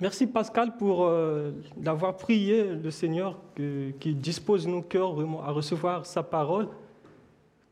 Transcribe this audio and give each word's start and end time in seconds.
Merci 0.00 0.26
Pascal 0.26 0.78
pour 0.78 1.04
euh, 1.04 1.50
d'avoir 1.76 2.16
prié 2.16 2.64
le 2.64 2.90
Seigneur 2.90 3.38
qui 3.54 4.14
dispose 4.14 4.66
nos 4.66 4.80
cœurs 4.80 5.14
à 5.44 5.50
recevoir 5.50 6.06
sa 6.06 6.22
parole. 6.22 6.68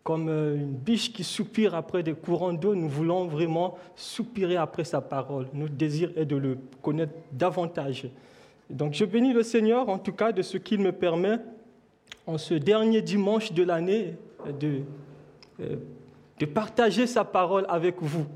Comme 0.04 0.28
euh, 0.28 0.56
une 0.56 0.74
biche 0.74 1.10
qui 1.10 1.24
soupire 1.24 1.74
après 1.74 2.02
des 2.02 2.12
courants 2.12 2.52
d'eau, 2.52 2.74
nous 2.74 2.88
voulons 2.88 3.26
vraiment 3.26 3.78
soupirer 3.96 4.56
après 4.56 4.84
sa 4.84 5.00
parole. 5.00 5.48
Notre 5.54 5.72
désir 5.72 6.10
est 6.16 6.26
de 6.26 6.36
le 6.36 6.58
connaître 6.82 7.14
davantage. 7.32 8.08
Donc 8.68 8.92
je 8.92 9.06
bénis 9.06 9.32
le 9.32 9.42
Seigneur 9.42 9.88
en 9.88 9.98
tout 9.98 10.12
cas 10.12 10.30
de 10.30 10.42
ce 10.42 10.58
qu'il 10.58 10.80
me 10.80 10.92
permet 10.92 11.38
en 12.26 12.36
ce 12.36 12.52
dernier 12.52 13.00
dimanche 13.00 13.52
de 13.52 13.62
l'année 13.62 14.16
de, 14.60 14.82
euh, 15.60 15.76
de 16.38 16.44
partager 16.44 17.06
sa 17.06 17.24
parole 17.24 17.64
avec 17.70 18.02
vous. 18.02 18.26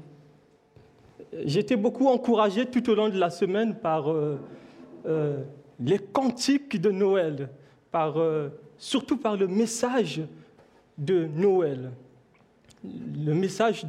J'étais 1.45 1.77
beaucoup 1.77 2.09
encouragé 2.09 2.67
tout 2.67 2.89
au 2.91 2.95
long 2.95 3.09
de 3.09 3.19
la 3.19 3.31
semaine 3.31 3.75
par 3.75 4.11
euh, 4.11 4.39
euh, 5.07 5.43
les 5.81 5.99
cantiques 5.99 6.81
de 6.81 6.91
Noël, 6.91 7.49
par, 7.91 8.19
euh, 8.19 8.51
surtout 8.77 9.17
par 9.17 9.37
le 9.37 9.47
message 9.47 10.21
de 10.99 11.27
Noël, 11.35 11.91
le 12.84 13.33
message 13.33 13.87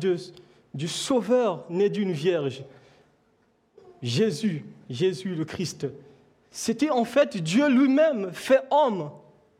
du 0.73 0.87
Sauveur 0.87 1.65
né 1.69 1.89
d'une 1.89 2.13
vierge, 2.13 2.63
Jésus, 4.01 4.65
Jésus 4.89 5.35
le 5.35 5.43
Christ. 5.43 5.87
C'était 6.49 6.91
en 6.91 7.03
fait 7.03 7.37
Dieu 7.37 7.67
lui-même 7.67 8.31
fait 8.31 8.61
homme. 8.71 9.09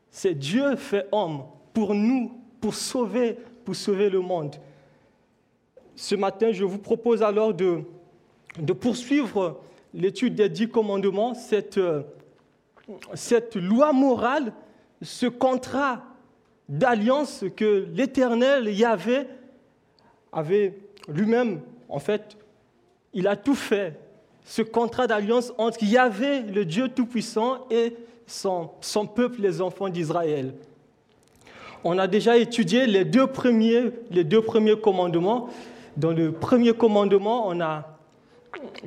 C'est 0.10 0.36
Dieu 0.36 0.76
fait 0.78 1.08
homme 1.12 1.44
pour 1.74 1.96
nous, 1.96 2.32
pour 2.62 2.76
sauver, 2.76 3.38
pour 3.66 3.76
sauver 3.76 4.10
le 4.10 4.20
monde. 4.20 4.56
Ce 5.96 6.16
matin, 6.16 6.52
je 6.52 6.64
vous 6.64 6.80
propose 6.80 7.22
alors 7.22 7.54
de, 7.54 7.84
poursuivre 8.80 9.60
l'étude 9.94 10.36
des 10.36 10.50
dix 10.50 10.68
commandements, 10.68 11.36
cette, 11.36 11.80
cette 13.14 13.56
loi 13.56 13.94
morale, 13.94 14.54
ce 15.02 15.28
contrat 15.28 16.04
d'alliance 16.68 17.46
que 17.56 17.88
l'Éternel 17.94 18.68
Yahvé 18.68 19.28
avait 20.32 20.74
lui-même, 21.08 21.62
en 21.90 22.00
fait, 22.00 22.38
il 23.14 23.28
a 23.28 23.36
tout 23.36 23.56
fait. 23.56 24.00
Ce 24.46 24.62
contrat 24.62 25.08
d'alliance 25.08 25.54
entre 25.58 25.84
Yahvé, 25.84 26.42
le 26.42 26.66
Dieu 26.66 26.90
Tout-Puissant, 26.90 27.66
et 27.70 27.96
son, 28.26 28.72
peuple, 29.14 29.42
les 29.42 29.62
enfants 29.62 29.90
d'Israël. 29.90 30.54
On 31.84 32.00
a 32.00 32.08
déjà 32.08 32.38
étudié 32.38 32.88
les 32.88 33.06
deux 33.06 33.28
premiers 33.28 33.92
commandements 34.82 35.50
dans 35.98 36.12
le 36.12 36.32
premier 36.32 36.74
commandement, 36.74 37.48
on 37.48 37.60
a, 37.62 37.98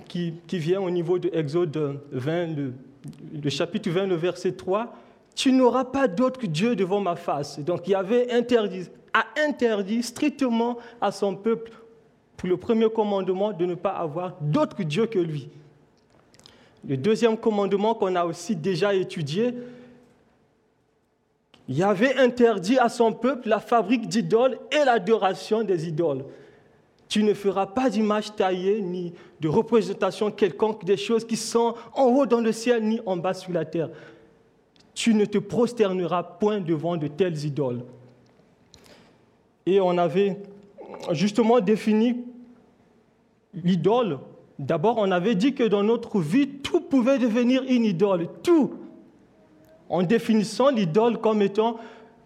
qui, 0.09 0.33
vient 0.53 0.81
au 0.81 0.91
niveau 0.91 1.19
de 1.19 1.31
Exode 1.33 2.01
20, 2.13 2.47
le, 3.43 3.51
chapitre 3.51 3.91
20, 3.91 4.07
le 4.07 4.17
verset 4.17 4.53
3, 4.53 4.95
Tu 5.35 5.53
n'auras 5.53 5.85
pas 5.85 6.09
d'autre 6.09 6.47
Dieu 6.47 6.75
devant 6.75 7.01
ma 7.01 7.17
face. 7.17 7.59
Donc 7.61 7.87
il 7.87 7.91
y 7.91 7.95
avait 7.95 8.33
interdit, 8.33 8.89
a 9.13 9.27
interdit 9.47 10.03
strictement 10.03 10.79
à 11.01 11.13
son 11.13 11.37
peuple, 11.37 11.73
pour 12.37 12.49
le 12.49 12.57
premier 12.57 12.91
commandement, 12.91 13.53
de 13.53 13.65
ne 13.65 13.75
pas 13.75 13.91
avoir 13.91 14.35
d'autre 14.41 14.83
Dieu 14.83 15.07
que 15.07 15.19
lui. 15.19 15.49
Le 16.87 16.97
deuxième 16.97 17.37
commandement 17.37 17.95
qu'on 17.95 18.15
a 18.15 18.25
aussi 18.25 18.55
déjà 18.55 18.95
étudié, 18.95 19.55
il 21.69 21.83
avait 21.83 22.17
interdit 22.17 22.79
à 22.79 22.89
son 22.89 23.13
peuple 23.13 23.49
la 23.49 23.59
fabrique 23.59 24.09
d'idoles 24.09 24.59
et 24.71 24.85
l'adoration 24.85 25.65
des 25.65 25.89
idoles. 25.89 26.25
Tu 27.09 27.23
ne 27.23 27.35
feras 27.35 27.67
pas 27.67 27.89
d'image 27.89 28.35
taillée 28.35 28.81
ni 28.81 29.13
de 29.41 29.49
représentation 29.49 30.31
quelconque 30.31 30.85
des 30.85 30.97
choses 30.97 31.25
qui 31.25 31.37
sont 31.37 31.75
en 31.95 32.05
haut 32.05 32.27
dans 32.27 32.41
le 32.41 32.53
ciel 32.53 32.83
ni 32.83 33.01
en 33.07 33.17
bas 33.17 33.35
sur 33.35 33.53
la 33.53 33.65
terre. 33.65 33.91
Tu 34.95 35.15
ne 35.15 35.25
te 35.25 35.39
prosterneras 35.39 36.23
point 36.23 36.61
devant 36.61 36.97
de 36.97 37.07
telles 37.07 37.45
idoles. 37.45 37.85
Et 39.67 39.81
on 39.81 39.99
avait 39.99 40.37
justement 41.13 41.61
défini 41.61 42.25
l'idole. 43.55 44.19
D'abord, 44.59 44.97
on 44.99 45.11
avait 45.11 45.35
dit 45.35 45.55
que 45.55 45.65
dans 45.65 45.83
notre 45.83 46.21
vie, 46.21 46.49
tout 46.49 46.81
pouvait 46.81 47.19
devenir 47.19 47.63
une 47.69 47.85
idole, 47.85 48.29
tout. 48.43 48.75
En 49.89 50.03
définissant 50.03 50.71
l'idole 50.71 51.19
comme 51.19 51.43
étant 51.43 51.77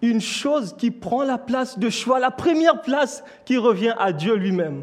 une 0.02 0.20
chose 0.20 0.74
qui 0.76 0.90
prend 0.90 1.24
la 1.24 1.38
place 1.38 1.78
de 1.78 1.90
choix, 1.90 2.18
la 2.18 2.30
première 2.30 2.80
place 2.82 3.22
qui 3.44 3.56
revient 3.56 3.94
à 3.98 4.12
Dieu 4.12 4.34
lui-même. 4.34 4.82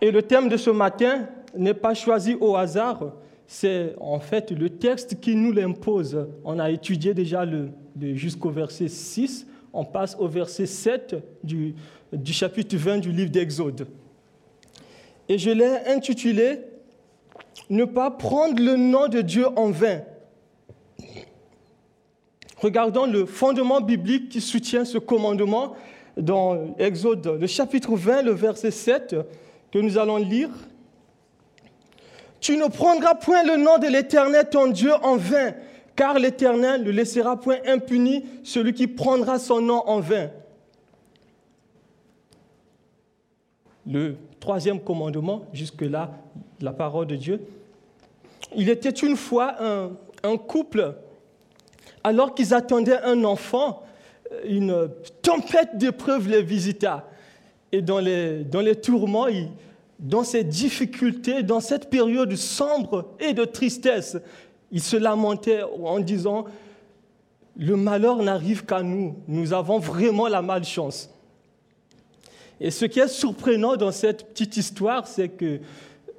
Et 0.00 0.10
le 0.12 0.22
thème 0.22 0.48
de 0.48 0.56
ce 0.56 0.70
matin 0.70 1.26
n'est 1.56 1.74
pas 1.74 1.94
choisi 1.94 2.36
au 2.40 2.54
hasard, 2.54 3.12
c'est 3.48 3.96
en 3.98 4.20
fait 4.20 4.52
le 4.52 4.70
texte 4.70 5.20
qui 5.20 5.34
nous 5.34 5.52
l'impose. 5.52 6.28
On 6.44 6.58
a 6.58 6.70
étudié 6.70 7.14
déjà 7.14 7.44
le, 7.44 7.70
jusqu'au 8.14 8.50
verset 8.50 8.88
6, 8.88 9.46
on 9.72 9.84
passe 9.84 10.16
au 10.18 10.28
verset 10.28 10.66
7 10.66 11.16
du, 11.42 11.74
du 12.12 12.32
chapitre 12.32 12.76
20 12.76 12.98
du 12.98 13.10
livre 13.10 13.30
d'Exode. 13.30 13.88
Et 15.28 15.36
je 15.36 15.50
l'ai 15.50 15.78
intitulé 15.88 16.60
ne 17.70 17.84
pas 17.84 18.10
prendre 18.10 18.62
le 18.62 18.76
nom 18.76 19.08
de 19.08 19.20
Dieu 19.20 19.46
en 19.56 19.70
vain. 19.70 20.00
Regardons 22.60 23.06
le 23.06 23.24
fondement 23.24 23.80
biblique 23.80 24.30
qui 24.30 24.40
soutient 24.40 24.84
ce 24.84 24.98
commandement 24.98 25.74
dans 26.16 26.74
Exode, 26.78 27.38
le 27.40 27.46
chapitre 27.46 27.94
20, 27.94 28.22
le 28.22 28.32
verset 28.32 28.72
7, 28.72 29.16
que 29.72 29.78
nous 29.78 29.96
allons 29.96 30.16
lire. 30.16 30.50
Tu 32.40 32.56
ne 32.56 32.66
prendras 32.66 33.14
point 33.14 33.44
le 33.44 33.56
nom 33.56 33.78
de 33.78 33.86
l'Éternel 33.86 34.48
ton 34.50 34.68
Dieu 34.68 34.92
en 35.02 35.16
vain, 35.16 35.54
car 35.94 36.18
l'Éternel 36.18 36.82
ne 36.82 36.90
laissera 36.90 37.38
point 37.38 37.58
impuni 37.66 38.24
celui 38.42 38.72
qui 38.72 38.86
prendra 38.86 39.38
son 39.38 39.60
nom 39.60 39.82
en 39.86 40.00
vain. 40.00 40.30
Le 43.90 44.16
troisième 44.38 44.80
commandement, 44.80 45.44
jusque-là, 45.52 46.12
la 46.60 46.72
parole 46.72 47.06
de 47.06 47.16
Dieu. 47.16 47.40
Il 48.54 48.68
était 48.68 48.90
une 48.90 49.16
fois 49.16 49.56
un, 50.22 50.36
couple, 50.36 50.94
alors 52.04 52.34
qu'ils 52.34 52.52
attendaient 52.52 53.00
un 53.02 53.24
enfant, 53.24 53.82
une 54.44 54.90
tempête 55.22 55.78
d'épreuves 55.78 56.28
les 56.28 56.42
visita. 56.42 57.08
Et 57.72 57.80
dans 57.80 57.98
les, 57.98 58.44
dans 58.44 58.60
les 58.60 58.76
tourments, 58.76 59.26
dans 59.98 60.24
ces 60.24 60.44
difficultés, 60.44 61.42
dans 61.42 61.60
cette 61.60 61.88
période 61.90 62.34
sombre 62.36 63.14
et 63.18 63.32
de 63.32 63.44
tristesse, 63.44 64.16
ils 64.70 64.82
se 64.82 64.96
lamentaient 64.96 65.62
en 65.62 65.98
disant, 65.98 66.44
le 67.56 67.76
malheur 67.76 68.22
n'arrive 68.22 68.64
qu'à 68.64 68.82
nous, 68.82 69.16
nous 69.26 69.52
avons 69.52 69.78
vraiment 69.78 70.28
la 70.28 70.42
malchance. 70.42 71.10
Et 72.60 72.70
ce 72.70 72.84
qui 72.84 73.00
est 73.00 73.08
surprenant 73.08 73.76
dans 73.76 73.92
cette 73.92 74.30
petite 74.30 74.56
histoire, 74.56 75.06
c'est 75.06 75.28
que 75.28 75.60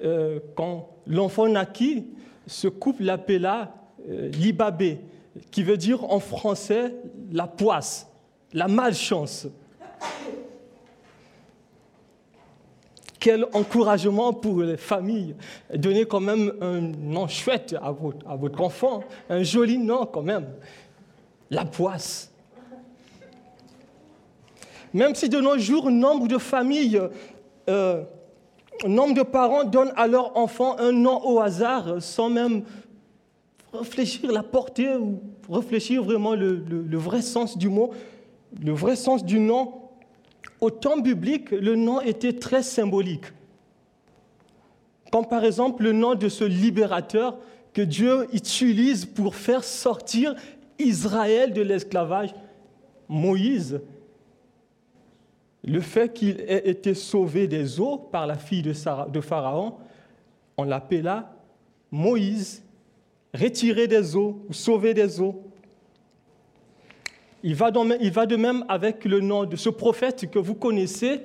euh, 0.03 0.39
quand 0.55 0.89
l'enfant 1.05 1.47
naquit, 1.47 2.05
ce 2.47 2.67
couple 2.67 3.03
l'appela 3.03 3.73
euh, 4.09 4.29
Libabé, 4.29 4.99
qui 5.51 5.63
veut 5.63 5.77
dire 5.77 6.03
en 6.11 6.19
français 6.19 6.95
la 7.31 7.47
poisse, 7.47 8.07
la 8.53 8.67
malchance. 8.67 9.47
Quel 13.19 13.45
encouragement 13.51 14.31
pour 14.31 14.61
les 14.61 14.77
familles. 14.77 15.35
Donnez 15.75 16.05
quand 16.05 16.21
même 16.21 16.53
un 16.61 16.79
nom 16.79 17.27
chouette 17.27 17.75
à 17.81 17.91
votre, 17.91 18.25
à 18.25 18.37
votre 18.37 18.61
enfant, 18.61 19.03
un 19.29 19.43
joli 19.43 19.77
nom 19.77 20.05
quand 20.05 20.23
même. 20.23 20.47
La 21.51 21.65
poisse. 21.65 22.28
Même 24.93 25.15
si 25.15 25.29
de 25.29 25.39
nos 25.39 25.57
jours, 25.57 25.91
nombre 25.91 26.27
de 26.27 26.37
familles, 26.37 26.99
euh, 27.69 28.03
nombre 28.87 29.13
de 29.13 29.23
parents 29.23 29.63
donnent 29.63 29.93
à 29.95 30.07
leur 30.07 30.35
enfant 30.37 30.77
un 30.79 30.91
nom 30.91 31.23
au 31.25 31.39
hasard 31.39 32.01
sans 32.01 32.29
même 32.29 32.63
réfléchir 33.73 34.31
la 34.31 34.43
portée 34.43 34.95
ou 34.95 35.21
réfléchir 35.49 36.03
vraiment 36.03 36.33
le, 36.33 36.63
le 36.67 36.97
vrai 36.97 37.21
sens 37.21 37.57
du 37.57 37.69
mot, 37.69 37.91
le 38.63 38.71
vrai 38.71 38.95
sens 38.95 39.23
du 39.23 39.39
nom. 39.39 39.73
Au 40.61 40.71
temps 40.71 40.97
biblique, 40.97 41.51
le 41.51 41.75
nom 41.75 42.01
était 42.01 42.33
très 42.33 42.63
symbolique. 42.63 43.25
comme 45.11 45.27
par 45.27 45.45
exemple 45.45 45.83
le 45.83 45.91
nom 45.91 46.15
de 46.15 46.29
ce 46.29 46.43
libérateur 46.43 47.37
que 47.73 47.81
Dieu 47.81 48.27
utilise 48.33 49.05
pour 49.05 49.35
faire 49.35 49.63
sortir 49.63 50.35
Israël 50.79 51.53
de 51.53 51.61
l'esclavage, 51.61 52.33
Moïse. 53.07 53.79
Le 55.63 55.81
fait 55.81 56.13
qu'il 56.13 56.41
ait 56.41 56.69
été 56.69 56.93
sauvé 56.93 57.47
des 57.47 57.79
eaux 57.79 57.97
par 57.97 58.25
la 58.27 58.35
fille 58.35 58.61
de 58.63 59.21
Pharaon, 59.21 59.75
on 60.57 60.63
l'appela 60.63 61.33
Moïse, 61.91 62.63
retiré 63.33 63.87
des 63.87 64.15
eaux 64.15 64.45
ou 64.47 64.53
sauvé 64.53 64.93
des 64.93 65.19
eaux. 65.19 65.43
Il 67.43 67.55
va, 67.55 67.71
de 67.71 68.35
même 68.35 68.65
avec 68.67 69.05
le 69.05 69.21
nom 69.21 69.45
de 69.45 69.55
ce 69.55 69.69
prophète 69.69 70.29
que 70.29 70.39
vous 70.39 70.55
connaissez, 70.55 71.21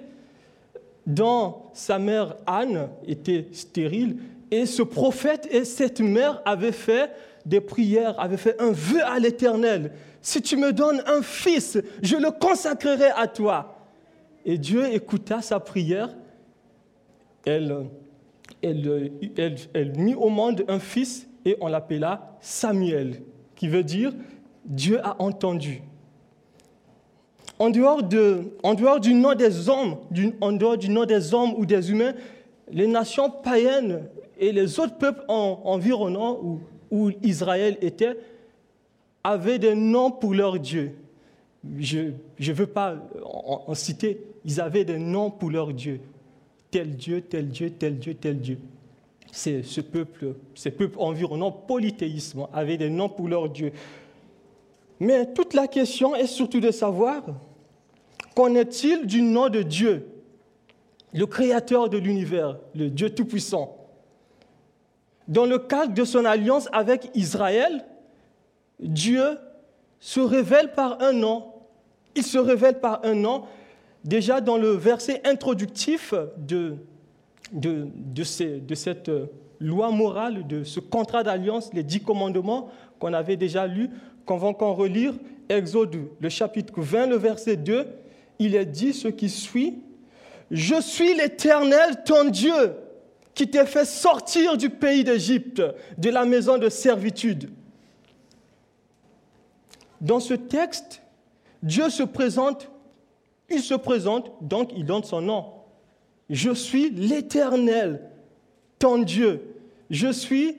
dont 1.06 1.56
sa 1.72 1.98
mère 1.98 2.36
Anne 2.46 2.88
était 3.06 3.48
stérile, 3.52 4.16
et 4.50 4.66
ce 4.66 4.82
prophète 4.82 5.48
et 5.50 5.64
cette 5.64 6.00
mère 6.00 6.40
avaient 6.44 6.72
fait 6.72 7.10
des 7.44 7.60
prières, 7.60 8.18
avaient 8.18 8.36
fait 8.36 8.60
un 8.60 8.70
vœu 8.70 9.02
à 9.04 9.18
l'Éternel. 9.18 9.92
Si 10.22 10.40
tu 10.40 10.56
me 10.56 10.72
donnes 10.72 11.02
un 11.06 11.20
fils, 11.20 11.78
je 12.02 12.16
le 12.16 12.30
consacrerai 12.30 13.10
à 13.16 13.26
toi. 13.26 13.73
Et 14.44 14.58
Dieu 14.58 14.92
écouta 14.92 15.40
sa 15.40 15.60
prière. 15.60 16.14
Elle, 17.46 17.86
elle, 18.62 19.92
mit 19.96 20.14
au 20.14 20.28
monde 20.28 20.64
un 20.68 20.78
fils 20.78 21.28
et 21.44 21.56
on 21.60 21.68
l'appela 21.68 22.36
Samuel, 22.40 23.22
qui 23.54 23.68
veut 23.68 23.84
dire 23.84 24.12
Dieu 24.64 24.98
a 25.04 25.20
entendu. 25.20 25.82
En 27.58 27.70
dehors, 27.70 28.02
du 28.02 29.14
nom 29.14 29.34
des 29.34 29.68
hommes, 29.68 29.96
en 30.40 30.52
dehors 30.52 30.76
du 30.76 30.88
ou 30.90 31.66
des 31.66 31.90
humains, 31.90 32.14
les 32.70 32.86
nations 32.86 33.30
païennes 33.30 34.08
et 34.38 34.52
les 34.52 34.80
autres 34.80 34.96
peuples 34.96 35.24
environnants 35.28 36.38
où, 36.42 36.60
où 36.90 37.10
Israël 37.22 37.76
était 37.80 38.16
avaient 39.22 39.58
des 39.58 39.74
noms 39.74 40.10
pour 40.10 40.34
leurs 40.34 40.58
dieux. 40.58 40.92
Je 41.78 41.98
ne 42.40 42.52
veux 42.52 42.66
pas 42.66 42.96
en, 43.24 43.74
citer, 43.74 44.20
ils 44.44 44.60
avaient 44.60 44.84
des 44.84 44.98
noms 44.98 45.30
pour 45.30 45.50
leurs 45.50 45.72
dieux. 45.72 46.00
Tel 46.70 46.96
Dieu, 46.96 47.22
tel 47.22 47.48
Dieu, 47.48 47.70
tel 47.70 47.98
Dieu, 47.98 48.14
tel 48.14 48.40
Dieu. 48.40 48.58
C'est 49.32 49.62
ce 49.62 49.80
peuple, 49.80 50.34
ces 50.54 50.70
peuples 50.70 50.98
environnants 50.98 51.50
polythéisme 51.50 52.46
avaient 52.52 52.76
des 52.76 52.90
noms 52.90 53.08
pour 53.08 53.28
leurs 53.28 53.48
dieux. 53.48 53.72
Mais 55.00 55.32
toute 55.32 55.54
la 55.54 55.66
question 55.66 56.14
est 56.14 56.26
surtout 56.26 56.60
de 56.60 56.70
savoir 56.70 57.22
qu'en 58.34 58.54
est-il 58.54 59.06
du 59.06 59.22
nom 59.22 59.48
de 59.48 59.62
Dieu, 59.62 60.06
le 61.12 61.26
créateur 61.26 61.88
de 61.88 61.98
l'univers, 61.98 62.58
le 62.74 62.90
Dieu 62.90 63.10
Tout-Puissant? 63.10 63.76
Dans 65.26 65.46
le 65.46 65.58
cadre 65.58 65.94
de 65.94 66.04
son 66.04 66.24
alliance 66.24 66.68
avec 66.72 67.10
Israël, 67.14 67.84
Dieu 68.78 69.38
se 70.00 70.20
révèle 70.20 70.74
par 70.74 71.00
un 71.00 71.12
nom. 71.12 71.53
Il 72.14 72.22
se 72.22 72.38
révèle 72.38 72.80
par 72.80 73.00
un 73.04 73.14
nom. 73.14 73.44
Déjà 74.04 74.40
dans 74.40 74.58
le 74.58 74.70
verset 74.70 75.20
introductif 75.24 76.12
de, 76.36 76.76
cette 78.74 79.10
loi 79.60 79.90
morale, 79.90 80.46
de 80.46 80.62
ce 80.62 80.80
contrat 80.80 81.22
d'alliance, 81.22 81.70
les 81.72 81.82
dix 81.82 82.00
commandements 82.00 82.70
qu'on 82.98 83.14
avait 83.14 83.36
déjà 83.36 83.66
lus, 83.66 83.88
qu'on 84.26 84.74
relire 84.74 85.14
Exode, 85.48 85.96
le 86.20 86.28
chapitre 86.28 86.72
20, 86.76 87.06
le 87.06 87.16
verset 87.16 87.56
2, 87.56 87.86
il 88.38 88.54
est 88.54 88.66
dit 88.66 88.92
ce 88.92 89.08
qui 89.08 89.28
suit. 89.28 89.82
Je 90.50 90.80
suis 90.80 91.14
l'Éternel, 91.14 92.02
ton 92.04 92.24
Dieu, 92.24 92.74
qui 93.34 93.48
t'ai 93.48 93.66
fait 93.66 93.84
sortir 93.84 94.56
du 94.56 94.70
pays 94.70 95.04
d'Égypte, 95.04 95.62
de 95.98 96.10
la 96.10 96.24
maison 96.24 96.58
de 96.58 96.68
servitude. 96.68 97.50
Dans 100.00 100.20
ce 100.20 100.34
texte, 100.34 101.02
Dieu 101.64 101.90
se 101.90 102.04
présente, 102.04 102.70
il 103.50 103.60
se 103.60 103.74
présente, 103.74 104.30
donc 104.40 104.70
il 104.76 104.84
donne 104.84 105.02
son 105.02 105.20
nom. 105.20 105.46
Je 106.30 106.52
suis 106.54 106.90
l'Éternel, 106.90 108.08
ton 108.78 108.98
Dieu. 108.98 109.56
Je 109.90 110.12
suis 110.12 110.56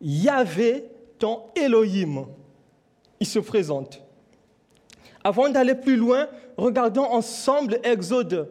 Yahvé, 0.00 0.84
ton 1.18 1.40
Elohim 1.56 2.26
il 3.20 3.26
se 3.26 3.38
présente. 3.38 4.02
Avant 5.24 5.48
d'aller 5.48 5.74
plus 5.74 5.96
loin, 5.96 6.28
regardons 6.56 7.04
ensemble 7.04 7.80
Exode. 7.82 8.48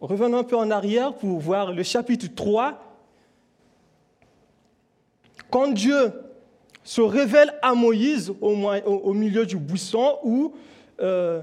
Revenons 0.00 0.38
un 0.38 0.44
peu 0.44 0.56
en 0.56 0.70
arrière 0.70 1.14
pour 1.14 1.38
voir 1.38 1.72
le 1.72 1.82
chapitre 1.82 2.26
3. 2.34 2.78
Quand 5.50 5.68
Dieu 5.68 6.12
se 6.82 7.00
révèle 7.00 7.54
à 7.62 7.74
Moïse 7.74 8.32
au, 8.40 9.14
milieu 9.14 9.46
du 9.46 9.56
buisson 9.56 10.18
où 10.22 10.52
euh, 11.00 11.42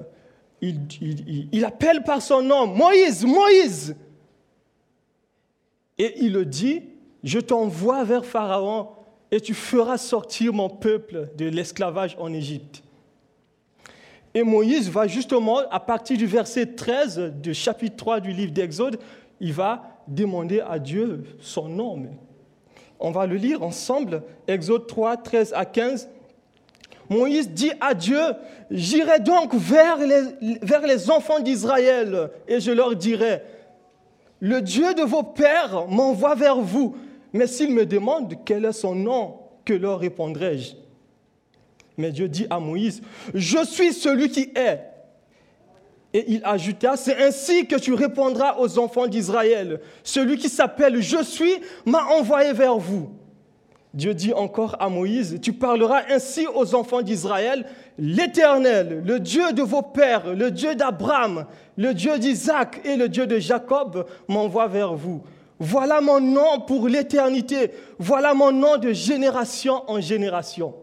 il, 0.61 1.65
appelle 1.65 2.03
par 2.03 2.21
son 2.21 2.41
nom, 2.41 2.67
Moïse, 2.67 3.25
Moïse. 3.25 3.95
Et 5.97 6.23
il 6.23 6.33
le 6.33 6.45
dit, 6.45 6.83
je 7.23 7.39
t'envoie 7.39 8.03
vers 8.03 8.25
Pharaon 8.25 8.89
et 9.31 9.39
tu 9.39 9.53
feras 9.53 9.97
sortir 9.97 10.53
mon 10.53 10.69
peuple 10.69 11.29
de 11.37 11.45
l'esclavage 11.45 12.15
en 12.19 12.33
Égypte. 12.33 12.83
Et 14.33 14.43
Moïse 14.43 14.89
va 14.89 15.07
justement, 15.07 15.59
à 15.69 15.79
partir 15.79 16.17
du 16.17 16.25
verset 16.25 16.67
13 16.67 17.33
du 17.41 17.53
chapitre 17.53 17.97
3 17.97 18.19
du 18.19 18.31
livre 18.31 18.51
d'Exode, 18.51 18.99
il 19.39 19.53
va 19.53 19.99
demander 20.07 20.61
à 20.61 20.79
Dieu 20.79 21.23
son 21.39 21.67
nom. 21.67 22.05
On 22.99 23.11
va 23.11 23.25
le 23.25 23.35
lire 23.35 23.63
ensemble, 23.63 24.23
Exode 24.47 24.87
3, 24.87 25.17
13 25.17 25.53
à 25.55 25.65
15. 25.65 26.07
Moïse 27.11 27.49
dit 27.49 27.71
à 27.79 27.93
Dieu, 27.93 28.21
j'irai 28.71 29.19
donc 29.19 29.53
vers 29.53 29.97
les, 29.97 31.11
enfants 31.11 31.39
d'Israël 31.39 32.31
et 32.47 32.59
je 32.59 32.71
leur 32.71 32.95
dirai, 32.95 33.43
le 34.39 34.61
Dieu 34.61 34.95
de 34.95 35.03
vos 35.03 35.21
pères 35.21 35.85
m'envoie 35.87 36.33
vers 36.33 36.59
vous 36.59 36.95
mais 37.33 37.47
s'il 37.47 37.73
me 37.73 37.85
demande 37.85 38.35
quel 38.45 38.65
est 38.65 38.73
son 38.73 38.95
nom, 38.95 39.39
que 39.63 39.73
leur 39.73 39.99
répondrai-je? 39.99 40.73
Mais 41.97 42.11
Dieu 42.11 42.27
dit 42.27 42.47
à 42.49 42.59
Moïse, 42.59 43.01
je 43.33 43.63
suis 43.65 43.93
celui 43.93 44.29
qui 44.29 44.51
est. 44.55 44.81
Et 46.13 46.25
il 46.27 46.41
ajouta, 46.43 46.97
c'est 46.97 47.23
ainsi 47.23 47.67
que 47.67 47.77
tu 47.77 47.93
répondras 47.93 48.57
aux 48.57 48.79
enfants 48.79 49.07
d'Israël. 49.07 49.79
Celui 50.03 50.37
qui 50.37 50.49
s'appelle 50.49 51.01
Je 51.01 51.23
suis 51.23 51.53
m'a 51.85 52.03
envoyé 52.05 52.51
vers 52.51 52.77
vous. 52.77 53.11
Dieu 53.93 54.13
dit 54.13 54.33
encore 54.33 54.77
à 54.79 54.87
Moïse, 54.87 55.39
tu 55.41 55.51
parleras 55.51 56.03
ainsi 56.09 56.47
aux 56.47 56.75
enfants 56.75 57.01
d'Israël, 57.01 57.65
l'Éternel, 57.97 59.03
le 59.05 59.19
Dieu 59.19 59.51
de 59.51 59.61
vos 59.61 59.81
pères, 59.81 60.33
le 60.33 60.49
Dieu 60.49 60.75
d'Abraham, 60.75 61.45
le 61.75 61.93
Dieu 61.93 62.17
d'Isaac 62.17 62.81
et 62.85 62.95
le 62.95 63.09
Dieu 63.09 63.27
de 63.27 63.37
Jacob 63.37 64.05
m'envoie 64.29 64.67
vers 64.67 64.93
vous. 64.93 65.21
Voilà 65.59 66.01
mon 66.01 66.19
nom 66.19 66.61
pour 66.61 66.87
l'éternité. 66.87 67.71
Voilà 67.99 68.33
mon 68.33 68.51
nom 68.51 68.77
de 68.77 68.93
génération 68.93 69.83
en 69.87 69.99
génération. 69.99 70.73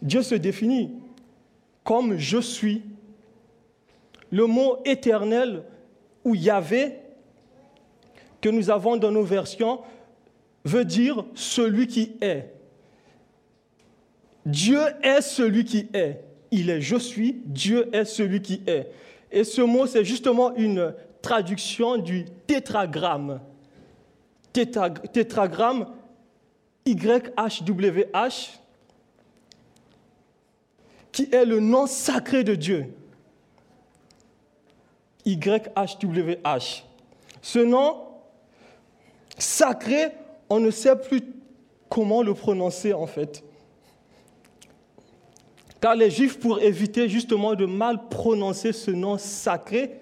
Dieu 0.00 0.22
se 0.22 0.34
définit 0.34 0.92
comme 1.84 2.16
je 2.16 2.38
suis. 2.38 2.82
Le 4.30 4.46
mot 4.46 4.78
éternel 4.86 5.64
ou 6.24 6.34
Yahvé 6.34 7.00
que 8.40 8.48
nous 8.48 8.70
avons 8.70 8.96
dans 8.96 9.10
nos 9.10 9.24
versions 9.24 9.80
veut 10.64 10.84
dire 10.84 11.24
celui 11.34 11.86
qui 11.86 12.12
est. 12.20 12.52
Dieu 14.44 14.80
est 15.02 15.20
celui 15.20 15.64
qui 15.64 15.88
est. 15.92 16.20
Il 16.50 16.70
est 16.70 16.80
je 16.80 16.96
suis, 16.96 17.40
Dieu 17.46 17.88
est 17.94 18.04
celui 18.04 18.42
qui 18.42 18.62
est. 18.66 18.90
Et 19.30 19.44
ce 19.44 19.62
mot, 19.62 19.86
c'est 19.86 20.04
justement 20.04 20.54
une 20.54 20.94
traduction 21.22 21.96
du 21.96 22.26
tétragramme. 22.46 23.40
tétragramme 24.52 25.86
YHWH, 26.84 28.58
qui 31.12 31.28
est 31.32 31.44
le 31.44 31.60
nom 31.60 31.86
sacré 31.86 32.44
de 32.44 32.54
Dieu. 32.54 32.86
YHWH. 35.24 36.84
Ce 37.40 37.58
nom 37.60 38.02
sacré, 39.38 40.08
on 40.52 40.60
ne 40.60 40.70
sait 40.70 40.94
plus 40.96 41.22
comment 41.88 42.22
le 42.22 42.34
prononcer 42.34 42.92
en 42.92 43.06
fait. 43.06 43.42
Car 45.80 45.96
les 45.96 46.10
Juifs, 46.10 46.38
pour 46.38 46.60
éviter 46.60 47.08
justement 47.08 47.54
de 47.54 47.64
mal 47.64 48.08
prononcer 48.10 48.72
ce 48.72 48.90
nom 48.90 49.16
sacré, 49.16 49.98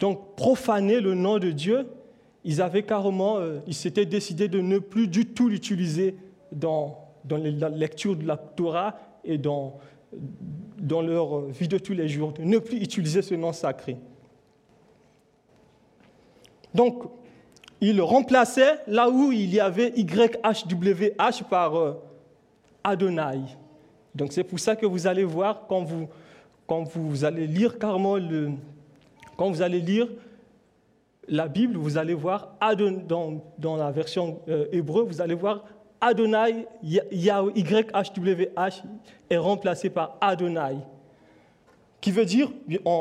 donc 0.00 0.34
profaner 0.34 0.98
le 0.98 1.14
nom 1.14 1.38
de 1.38 1.52
Dieu, 1.52 1.86
ils 2.44 2.60
avaient 2.60 2.82
carrément, 2.82 3.38
euh, 3.38 3.60
ils 3.68 3.74
s'étaient 3.74 4.04
décidés 4.04 4.48
de 4.48 4.60
ne 4.60 4.80
plus 4.80 5.06
du 5.06 5.26
tout 5.26 5.48
l'utiliser 5.48 6.16
dans, 6.50 6.98
dans 7.24 7.36
la 7.36 7.68
lecture 7.68 8.16
de 8.16 8.26
la 8.26 8.36
Torah 8.36 8.98
et 9.24 9.38
dans, 9.38 9.78
dans 10.76 11.02
leur 11.02 11.42
vie 11.42 11.68
de 11.68 11.78
tous 11.78 11.92
les 11.92 12.08
jours, 12.08 12.32
de 12.32 12.42
ne 12.42 12.58
plus 12.58 12.78
utiliser 12.78 13.22
ce 13.22 13.34
nom 13.34 13.52
sacré. 13.52 13.96
Donc, 16.74 17.04
il 17.80 18.00
remplaçait 18.02 18.78
là 18.86 19.08
où 19.08 19.32
il 19.32 19.54
y 19.54 19.60
avait 19.60 19.92
YHWH 19.96 21.44
par 21.48 21.76
euh, 21.76 22.02
Adonai. 22.84 23.40
Donc 24.14 24.32
c'est 24.32 24.44
pour 24.44 24.58
ça 24.58 24.76
que 24.76 24.86
vous 24.86 25.06
allez 25.06 25.24
voir 25.24 25.66
quand 25.68 25.82
vous, 25.82 26.08
quand 26.66 26.84
vous 26.84 27.24
allez 27.24 27.46
lire 27.46 27.78
carrément 27.78 28.16
quand 29.36 29.50
vous 29.50 29.62
allez 29.62 29.80
lire 29.80 30.08
la 31.28 31.48
Bible, 31.48 31.76
vous 31.76 31.96
allez 31.96 32.14
voir 32.14 32.56
dans, 33.06 33.40
dans 33.58 33.76
la 33.76 33.90
version 33.90 34.40
euh, 34.48 34.66
hébreu, 34.72 35.04
vous 35.04 35.20
allez 35.20 35.34
voir 35.34 35.64
Adonai, 36.00 36.66
YHWH 36.82 37.62
est 39.28 39.36
remplacé 39.36 39.90
par 39.90 40.16
Adonai, 40.20 40.78
qui 42.00 42.10
veut 42.10 42.24
dire, 42.24 42.50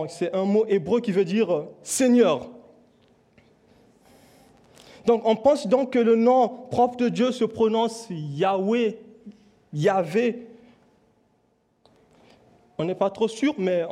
c'est 0.09 0.33
un 0.35 0.43
mot 0.43 0.65
hébreu 0.67 0.99
qui 0.99 1.11
veut 1.11 1.25
dire 1.25 1.53
euh, 1.53 1.73
Seigneur. 1.81 2.49
Donc 5.05 5.21
on 5.25 5.35
pense 5.35 5.67
donc 5.67 5.93
que 5.93 5.99
le 5.99 6.15
nom 6.15 6.49
propre 6.69 6.97
de 6.97 7.09
Dieu 7.09 7.31
se 7.31 7.45
prononce 7.45 8.07
Yahweh, 8.09 8.97
Yahvé. 9.73 10.47
On 12.77 12.85
n'est 12.85 12.95
pas 12.95 13.09
trop 13.09 13.27
sûr, 13.27 13.53
mais 13.57 13.83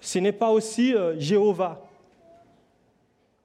ce 0.00 0.18
n'est 0.18 0.32
pas 0.32 0.50
aussi 0.50 0.94
euh, 0.94 1.18
Jéhovah. 1.18 1.80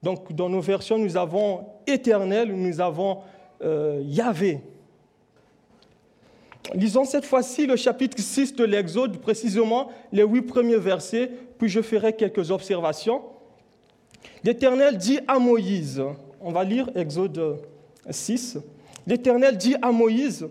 Donc 0.02 0.32
dans 0.32 0.48
nos 0.48 0.60
versions, 0.60 0.98
nous 0.98 1.16
avons 1.16 1.66
éternel, 1.86 2.52
nous 2.54 2.80
avons 2.80 3.18
euh, 3.62 4.00
Yahvé. 4.04 4.60
Lisons 6.74 7.04
cette 7.04 7.24
fois-ci 7.24 7.66
le 7.66 7.76
chapitre 7.76 8.18
6 8.20 8.54
de 8.54 8.64
l'Exode, 8.64 9.18
précisément 9.18 9.90
les 10.12 10.22
huit 10.22 10.42
premiers 10.42 10.76
versets, 10.76 11.30
puis 11.58 11.68
je 11.68 11.82
ferai 11.82 12.14
quelques 12.14 12.50
observations. 12.50 13.22
L'Éternel 14.44 14.96
dit 14.96 15.20
à 15.26 15.38
Moïse, 15.38 16.02
on 16.40 16.52
va 16.52 16.64
lire 16.64 16.90
Exode 16.94 17.58
6, 18.08 18.58
l'Éternel 19.06 19.56
dit 19.56 19.76
à 19.82 19.92
Moïse, 19.92 20.48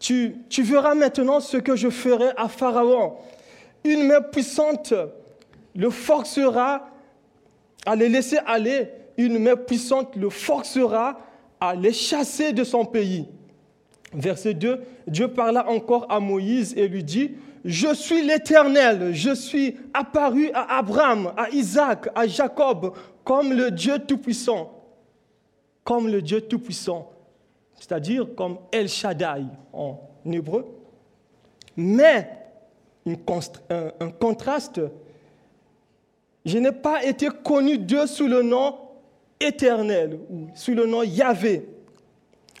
tu, 0.00 0.34
verras 0.58 0.94
maintenant 0.94 1.40
ce 1.40 1.58
que 1.58 1.76
je 1.76 1.90
ferai 1.90 2.30
à 2.36 2.48
Pharaon. 2.48 3.16
Une 3.84 4.06
main 4.06 4.22
puissante 4.22 4.94
le 5.76 5.90
forcera 5.90 6.88
à 7.84 7.96
les 7.96 8.08
laisser 8.08 8.38
aller. 8.46 8.88
Une 9.18 9.38
main 9.38 9.56
puissante 9.56 10.16
le 10.16 10.30
forcera 10.30 11.20
à 11.60 11.74
les 11.74 11.92
chasser 11.92 12.52
de 12.52 12.64
son 12.64 12.86
pays. 12.86 13.26
Verset 14.14 14.54
2, 14.54 14.80
Dieu 15.06 15.28
parla 15.28 15.68
encore 15.68 16.06
à 16.08 16.18
Moïse 16.18 16.74
et 16.76 16.88
lui 16.88 17.04
dit, 17.04 17.32
je 17.64 17.94
suis 17.94 18.22
l'Éternel, 18.22 19.10
je 19.12 19.34
suis 19.34 19.76
apparu 19.92 20.50
à 20.54 20.78
Abraham, 20.78 21.32
à 21.36 21.50
Isaac, 21.50 22.08
à 22.14 22.26
Jacob, 22.26 22.94
comme 23.24 23.52
le 23.52 23.70
Dieu 23.70 23.98
Tout-Puissant. 23.98 24.72
Comme 25.84 26.08
le 26.08 26.22
Dieu 26.22 26.40
Tout-Puissant. 26.40 27.10
C'est-à-dire 27.74 28.26
comme 28.34 28.58
El 28.72 28.88
Shaddai 28.88 29.44
en 29.72 29.98
hébreu. 30.26 30.66
Mais, 31.76 32.30
un, 33.06 33.92
un 34.00 34.10
contraste, 34.10 34.80
je 36.44 36.58
n'ai 36.58 36.72
pas 36.72 37.04
été 37.04 37.28
connu 37.42 37.78
d'eux 37.78 38.06
sous 38.06 38.26
le 38.26 38.42
nom 38.42 38.76
éternel 39.38 40.18
ou 40.30 40.48
sous 40.54 40.74
le 40.74 40.86
nom 40.86 41.02
Yahvé. 41.02 41.66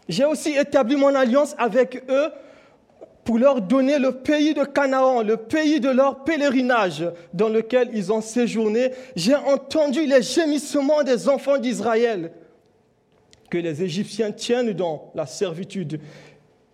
J'ai 0.08 0.24
aussi 0.24 0.56
établi 0.56 0.96
mon 0.96 1.14
alliance 1.14 1.54
avec 1.58 2.02
eux 2.08 2.30
pour 3.24 3.38
leur 3.38 3.60
donner 3.60 3.98
le 3.98 4.12
pays 4.12 4.54
de 4.54 4.64
Canaan, 4.64 5.22
le 5.22 5.36
pays 5.36 5.80
de 5.80 5.90
leur 5.90 6.24
pèlerinage 6.24 7.04
dans 7.34 7.48
lequel 7.48 7.90
ils 7.92 8.12
ont 8.12 8.20
séjourné. 8.20 8.92
J'ai 9.14 9.34
entendu 9.34 10.06
les 10.06 10.22
gémissements 10.22 11.02
des 11.02 11.28
enfants 11.28 11.58
d'Israël 11.58 12.32
que 13.50 13.58
les 13.58 13.82
Égyptiens 13.82 14.32
tiennent 14.32 14.72
dans 14.72 15.10
la 15.14 15.26
servitude. 15.26 16.00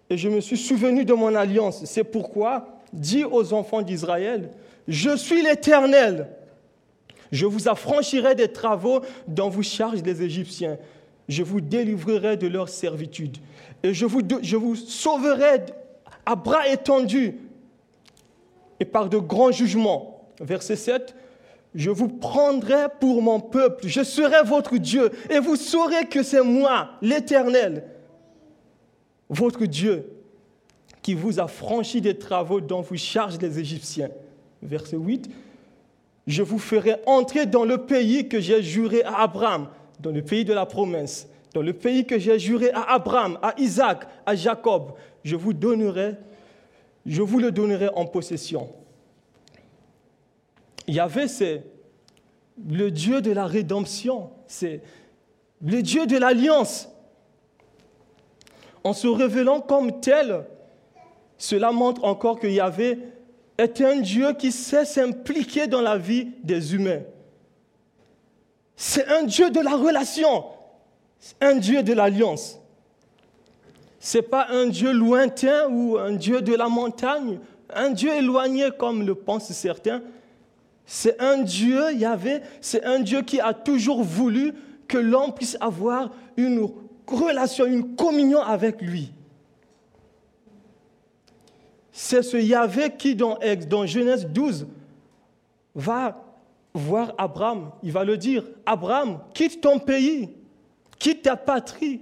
Et 0.08 0.16
je 0.16 0.28
me 0.28 0.40
suis 0.40 0.58
souvenu 0.58 1.04
de 1.04 1.14
mon 1.14 1.34
alliance. 1.34 1.84
C'est 1.84 2.04
pourquoi, 2.04 2.80
dis 2.92 3.24
aux 3.24 3.52
enfants 3.52 3.82
d'Israël, 3.82 4.50
je 4.86 5.16
suis 5.16 5.42
l'Éternel, 5.42 6.28
je 7.32 7.46
vous 7.46 7.68
affranchirai 7.68 8.36
des 8.36 8.48
travaux 8.48 9.00
dont 9.26 9.48
vous 9.48 9.64
chargent 9.64 10.02
les 10.04 10.22
Égyptiens. 10.22 10.78
Je 11.28 11.42
vous 11.42 11.60
délivrerai 11.60 12.36
de 12.36 12.46
leur 12.46 12.68
servitude. 12.68 13.38
Et 13.82 13.92
je 13.94 14.06
vous, 14.06 14.20
je 14.42 14.56
vous 14.56 14.76
sauverai 14.76 15.62
à 16.26 16.34
bras 16.36 16.68
étendus 16.68 17.38
et 18.80 18.84
par 18.84 19.08
de 19.08 19.16
grands 19.16 19.52
jugements. 19.52 20.28
Verset 20.40 20.76
7. 20.76 21.14
Je 21.74 21.90
vous 21.90 22.08
prendrai 22.08 22.86
pour 23.00 23.22
mon 23.22 23.40
peuple, 23.40 23.86
je 23.86 24.02
serai 24.02 24.42
votre 24.42 24.76
Dieu, 24.78 25.10
et 25.28 25.38
vous 25.40 25.56
saurez 25.56 26.06
que 26.06 26.22
c'est 26.22 26.42
moi, 26.42 26.90
l'Éternel, 27.02 27.84
votre 29.28 29.66
Dieu, 29.66 30.10
qui 31.02 31.12
vous 31.12 31.38
a 31.38 31.46
franchi 31.48 32.00
des 32.00 32.16
travaux 32.16 32.62
dont 32.62 32.80
vous 32.80 32.96
chargent 32.96 33.38
les 33.40 33.58
Égyptiens. 33.58 34.08
Verset 34.62 34.96
8 34.96 35.30
je 36.26 36.42
vous 36.42 36.58
ferai 36.58 36.96
entrer 37.06 37.46
dans 37.46 37.64
le 37.64 37.78
pays 37.78 38.28
que 38.28 38.40
j'ai 38.40 38.62
juré 38.62 39.02
à 39.04 39.20
Abraham, 39.20 39.68
dans 40.00 40.10
le 40.10 40.22
pays 40.22 40.44
de 40.44 40.52
la 40.52 40.66
promesse, 40.66 41.28
dans 41.54 41.62
le 41.62 41.72
pays 41.72 42.06
que 42.06 42.18
j'ai 42.18 42.38
juré 42.38 42.70
à 42.72 42.94
Abraham, 42.94 43.38
à 43.42 43.54
Isaac, 43.58 44.04
à 44.24 44.34
Jacob. 44.34 44.92
Je 45.24 45.36
vous 45.36 45.52
donnerai, 45.52 46.16
je 47.04 47.22
vous 47.22 47.38
le 47.38 47.50
donnerai 47.50 47.88
en 47.94 48.06
possession. 48.06 48.68
Yahvé, 50.88 51.28
c'est 51.28 51.64
le 52.68 52.90
Dieu 52.90 53.20
de 53.20 53.32
la 53.32 53.46
rédemption, 53.46 54.30
c'est 54.46 54.82
le 55.64 55.82
Dieu 55.82 56.06
de 56.06 56.16
l'alliance. 56.16 56.88
En 58.84 58.92
se 58.92 59.08
révélant 59.08 59.60
comme 59.60 60.00
tel, 60.00 60.44
cela 61.38 61.72
montre 61.72 62.04
encore 62.04 62.38
que 62.38 62.46
Yahvé 62.46 62.98
est 63.58 63.80
un 63.80 64.00
Dieu 64.00 64.32
qui 64.34 64.52
sait 64.52 64.84
s'impliquer 64.84 65.66
dans 65.66 65.80
la 65.80 65.98
vie 65.98 66.28
des 66.44 66.74
humains. 66.74 67.02
C'est 68.76 69.06
un 69.08 69.24
Dieu 69.24 69.50
de 69.50 69.60
la 69.60 69.76
relation, 69.76 70.44
un 71.40 71.56
Dieu 71.56 71.82
de 71.82 71.92
l'alliance. 71.92 72.58
Ce 73.98 74.18
n'est 74.18 74.22
pas 74.22 74.46
un 74.50 74.66
Dieu 74.66 74.92
lointain 74.92 75.68
ou 75.68 75.98
un 75.98 76.12
Dieu 76.12 76.40
de 76.40 76.54
la 76.54 76.68
montagne, 76.68 77.40
un 77.70 77.90
Dieu 77.90 78.12
éloigné 78.12 78.68
comme 78.78 79.04
le 79.04 79.14
pensent 79.14 79.52
certains. 79.52 80.02
C'est 80.84 81.20
un 81.20 81.38
Dieu, 81.38 81.92
Yahvé, 81.94 82.40
c'est 82.60 82.84
un 82.84 83.00
Dieu 83.00 83.22
qui 83.22 83.40
a 83.40 83.52
toujours 83.52 84.02
voulu 84.04 84.54
que 84.86 84.98
l'homme 84.98 85.34
puisse 85.34 85.56
avoir 85.60 86.10
une 86.36 86.68
relation, 87.06 87.66
une 87.66 87.96
communion 87.96 88.40
avec 88.40 88.80
lui. 88.80 89.12
C'est 91.90 92.22
ce 92.22 92.36
Yahvé 92.36 92.90
qui, 92.96 93.16
dans, 93.16 93.38
dans 93.68 93.86
Genèse 93.86 94.26
12, 94.26 94.66
va 95.74 96.22
voir 96.74 97.14
Abraham. 97.18 97.70
Il 97.82 97.90
va 97.90 98.04
le 98.04 98.16
dire, 98.16 98.44
Abraham, 98.64 99.18
quitte 99.34 99.60
ton 99.60 99.78
pays, 99.78 100.30
quitte 100.98 101.22
ta 101.22 101.36
patrie, 101.36 102.00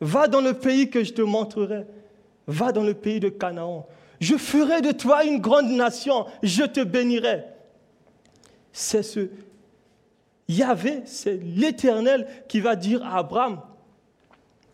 va 0.00 0.28
dans 0.28 0.40
le 0.40 0.54
pays 0.54 0.90
que 0.90 1.04
je 1.04 1.12
te 1.12 1.22
montrerai, 1.22 1.86
va 2.46 2.72
dans 2.72 2.82
le 2.82 2.94
pays 2.94 3.20
de 3.20 3.28
Canaan. 3.28 3.86
Je 4.20 4.36
ferai 4.36 4.80
de 4.80 4.92
toi 4.92 5.24
une 5.24 5.40
grande 5.40 5.70
nation, 5.70 6.26
je 6.42 6.64
te 6.64 6.80
bénirai. 6.80 7.44
C'est 8.72 9.02
ce 9.02 9.28
Yahvé, 10.48 11.02
c'est 11.06 11.36
l'Éternel 11.36 12.26
qui 12.48 12.60
va 12.60 12.76
dire 12.76 13.04
à 13.04 13.18
Abraham, 13.18 13.60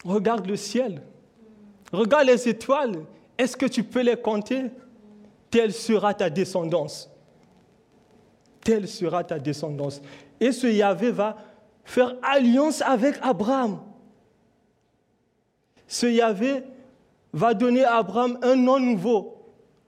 regarde 0.04 0.46
le 0.46 0.56
ciel, 0.56 1.02
regarde 1.92 2.26
les 2.26 2.48
étoiles, 2.48 3.04
est-ce 3.36 3.56
que 3.56 3.66
tu 3.66 3.84
peux 3.84 4.02
les 4.02 4.16
compter? 4.16 4.64
Telle 5.50 5.72
sera 5.72 6.12
ta 6.14 6.28
descendance. 6.28 7.10
Telle 8.62 8.88
sera 8.88 9.24
ta 9.24 9.38
descendance. 9.38 10.02
Et 10.40 10.52
ce 10.52 10.66
Yahvé 10.66 11.10
va 11.10 11.36
faire 11.88 12.14
alliance 12.22 12.82
avec 12.82 13.16
Abraham. 13.22 13.80
Ce 15.86 16.06
Yahvé 16.06 16.62
va 17.32 17.54
donner 17.54 17.82
à 17.82 17.96
Abraham 17.96 18.38
un 18.42 18.56
nom 18.56 18.78
nouveau. 18.78 19.34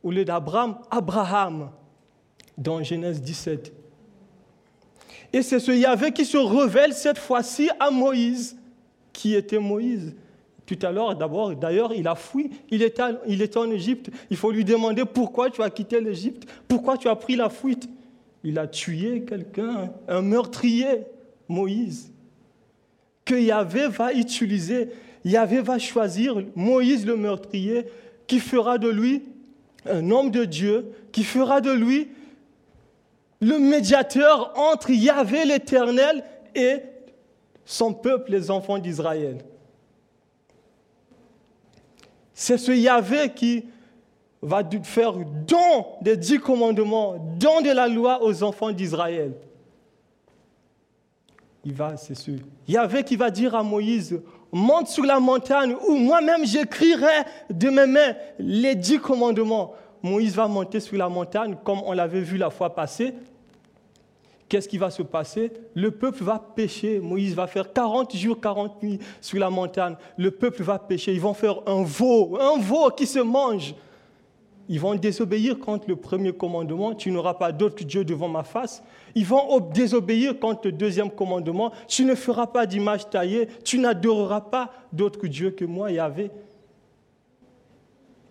Au 0.03 0.11
lieu 0.11 0.25
d'Abraham, 0.25 0.79
Abraham, 0.91 1.71
dans 2.57 2.83
Genèse 2.83 3.21
17. 3.21 3.71
Et 5.35 5.43
c'est 5.43 5.59
ce 5.59 5.73
Yahvé 5.73 6.11
qui 6.11 6.25
se 6.25 6.39
révèle 6.39 6.95
cette 6.95 7.19
fois-ci 7.19 7.69
à 7.79 7.91
Moïse, 7.91 8.57
qui 9.13 9.35
était 9.35 9.59
Moïse. 9.59 10.15
Tout 10.65 10.79
à 10.81 10.91
l'heure, 10.93 11.15
d'abord, 11.15 11.55
d'ailleurs, 11.55 11.93
il 11.93 12.09
a 12.09 12.15
fui, 12.15 12.51
il 12.71 12.83
était, 12.83 13.03
il 13.27 13.43
était 13.43 13.59
en 13.59 13.71
Égypte. 13.71 14.09
Il 14.31 14.39
faut 14.39 14.51
lui 14.51 14.65
demander 14.65 15.05
pourquoi 15.05 15.51
tu 15.51 15.63
as 15.63 15.69
quitté 15.69 16.01
l'Égypte, 16.01 16.49
pourquoi 16.67 16.97
tu 16.97 17.09
as 17.09 17.17
pris 17.17 17.37
la 17.37 17.51
fuite. 17.51 17.91
Il 18.43 18.59
a 18.59 18.67
tué 18.67 19.27
quelqu'un, 19.27 19.93
un 20.09 20.23
meurtrier, 20.23 21.05
Moïse, 21.51 22.13
que 23.25 23.35
Yahvé 23.35 23.89
va 23.89 24.13
utiliser. 24.13 24.89
Yahvé 25.25 25.61
va 25.61 25.79
choisir 25.79 26.43
Moïse 26.55 27.05
le 27.05 27.17
meurtrier, 27.17 27.87
qui 28.27 28.39
fera 28.39 28.79
de 28.79 28.89
lui 28.89 29.25
un 29.85 30.11
homme 30.11 30.31
de 30.31 30.45
Dieu, 30.45 30.93
qui 31.13 31.25
fera 31.25 31.61
de 31.61 31.73
lui 31.73 32.09
le 33.41 33.59
médiateur 33.59 34.53
entre 34.57 34.91
Yahvé 34.91 35.45
l'Éternel 35.45 36.25
et 36.55 36.77
son 37.65 37.93
peuple, 37.95 38.33
les 38.33 38.51
enfants 38.51 38.79
d'Israël. 38.79 39.39
C'est 42.35 42.59
ce 42.59 42.73
Yahvé 42.73 43.31
qui 43.35 43.65
va 44.43 44.63
faire 44.83 45.15
don 45.47 45.87
des 46.01 46.17
dix 46.17 46.39
commandements, 46.39 47.17
don 47.39 47.61
de 47.61 47.71
la 47.71 47.89
loi 47.89 48.23
aux 48.23 48.43
enfants 48.43 48.73
d'Israël. 48.73 49.35
Il 51.65 51.75
va, 51.75 51.97
c'est 51.97 52.15
ce 52.15 52.31
Yahvé 52.67 53.05
qui 53.05 53.17
va 53.17 53.31
dire 53.31 53.55
à 53.55 53.63
Moïse, 53.63 54.21
monte 54.51 54.89
sur 54.89 55.05
la 55.05 55.21
montagne 55.21 55.77
où 55.89 55.97
moi-même 55.97 56.45
j'écrirai 56.45 57.25
de 57.51 57.69
mes 57.69 57.87
mains 57.87 58.15
les 58.39 58.75
dix 58.75 58.99
commandements. 58.99 59.75
Moïse 60.03 60.35
va 60.35 60.49
monter 60.49 60.81
sur 60.81 60.97
la 60.97 61.09
montagne 61.09 61.57
comme 61.63 61.81
on 61.85 61.93
l'avait 61.93 62.23
vu 62.23 62.39
la 62.39 62.51
fois 62.51 62.75
passée. 62.75 63.15
Qu'est-ce 64.49 64.69
qui 64.69 64.79
va 64.79 64.91
se 64.91 65.03
passer? 65.03 65.53
Le 65.75 65.93
peuple 65.93 66.25
va 66.25 66.39
pécher. 66.39 66.99
Moïse 66.99 67.37
va 67.37 67.47
faire 67.47 67.73
40 67.73 68.17
jours, 68.17 68.41
40 68.41 68.83
nuits 68.83 68.99
sur 69.21 69.39
la 69.39 69.49
montagne. 69.49 69.95
Le 70.17 70.33
peuple 70.33 70.63
va 70.65 70.79
pécher. 70.79 71.13
Ils 71.13 71.21
vont 71.21 71.35
faire 71.35 71.61
un 71.67 71.85
veau, 71.85 72.37
un 72.41 72.59
veau 72.59 72.91
qui 72.91 73.07
se 73.07 73.21
mange. 73.21 73.75
Ils 74.73 74.79
vont 74.79 74.95
désobéir 74.95 75.59
contre 75.59 75.89
le 75.89 75.97
premier 75.97 76.33
commandement, 76.33 76.95
tu 76.95 77.11
n'auras 77.11 77.35
pas 77.35 77.51
d'autre 77.51 77.83
Dieu 77.83 78.05
devant 78.05 78.29
ma 78.29 78.45
face. 78.45 78.85
Ils 79.17 79.27
vont 79.27 79.59
désobéir 79.59 80.39
contre 80.39 80.69
le 80.69 80.73
deuxième 80.73 81.11
commandement, 81.11 81.73
tu 81.89 82.05
ne 82.05 82.15
feras 82.15 82.47
pas 82.47 82.67
d'image 82.67 83.11
taillée, 83.11 83.49
tu 83.65 83.81
n'adoreras 83.81 84.43
pas 84.43 84.71
d'autre 84.93 85.27
Dieu 85.27 85.51
que 85.51 85.65
moi, 85.65 85.91
Yahvé. 85.91 86.31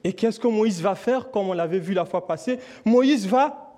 Et 0.05 0.13
qu'est-ce 0.13 0.39
que 0.39 0.47
Moïse 0.47 0.81
va 0.81 0.95
faire, 0.95 1.29
comme 1.29 1.49
on 1.49 1.53
l'avait 1.53 1.77
vu 1.77 1.93
la 1.93 2.05
fois 2.05 2.25
passée? 2.25 2.59
Moïse 2.85 3.27
va 3.27 3.75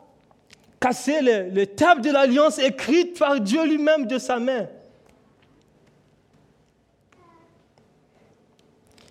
casser 0.80 1.20
les, 1.52 1.66
tables 1.66 2.02
de 2.02 2.12
l'alliance 2.12 2.60
écrites 2.60 3.18
par 3.18 3.42
Dieu 3.42 3.66
lui-même 3.66 4.06
de 4.06 4.20
sa 4.20 4.38
main. 4.38 4.68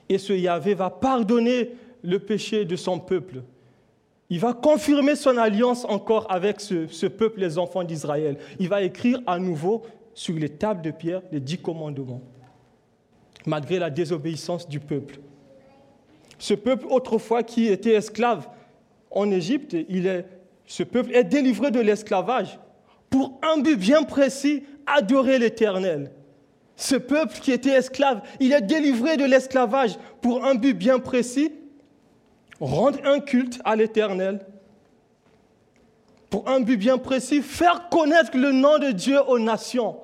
Et 0.08 0.18
ce 0.18 0.34
Yahvé 0.34 0.74
va 0.74 0.88
pardonner 0.88 1.72
le 2.02 2.18
péché 2.18 2.64
de 2.64 2.76
son 2.76 2.98
peuple. 2.98 3.42
Il 4.28 4.38
va 4.38 4.52
confirmer 4.52 5.16
son 5.16 5.36
alliance 5.36 5.84
encore 5.84 6.30
avec 6.30 6.60
ce, 6.60 7.06
peuple, 7.06 7.40
les 7.40 7.58
enfants 7.58 7.82
d'Israël. 7.82 8.38
Il 8.58 8.68
va 8.68 8.82
écrire 8.82 9.20
à 9.26 9.38
nouveau 9.38 9.82
sur 10.14 10.36
les 10.36 10.48
tables 10.48 10.82
de 10.82 10.90
pierre 10.90 11.22
les 11.32 11.40
dix 11.40 11.58
commandements, 11.58 12.22
malgré 13.46 13.78
la 13.78 13.90
désobéissance 13.90 14.68
du 14.68 14.78
peuple. 14.78 15.18
Ce 16.38 16.54
peuple, 16.54 16.86
autrefois 16.88 17.42
qui 17.42 17.66
était 17.66 17.94
esclave 17.94 18.48
en 19.10 19.30
Égypte, 19.30 19.76
il 19.88 20.06
est 20.06 20.24
ce 20.70 20.84
peuple 20.84 21.12
est 21.16 21.24
délivré 21.24 21.72
de 21.72 21.80
l'esclavage 21.80 22.60
pour 23.10 23.40
un 23.42 23.60
but 23.60 23.76
bien 23.76 24.04
précis, 24.04 24.62
adorer 24.86 25.40
l'Éternel. 25.40 26.12
Ce 26.76 26.94
peuple 26.94 27.40
qui 27.40 27.50
était 27.50 27.70
esclave, 27.70 28.22
il 28.38 28.52
est 28.52 28.60
délivré 28.60 29.16
de 29.16 29.24
l'esclavage 29.24 29.98
pour 30.20 30.44
un 30.44 30.54
but 30.54 30.74
bien 30.74 31.00
précis, 31.00 31.50
rendre 32.66 32.98
un 33.04 33.20
culte 33.20 33.60
à 33.64 33.76
l'Éternel. 33.76 34.46
Pour 36.28 36.48
un 36.48 36.60
but 36.60 36.76
bien 36.76 36.98
précis, 36.98 37.42
faire 37.42 37.88
connaître 37.88 38.36
le 38.36 38.52
nom 38.52 38.78
de 38.78 38.92
Dieu 38.92 39.18
aux 39.26 39.38
nations. 39.38 39.96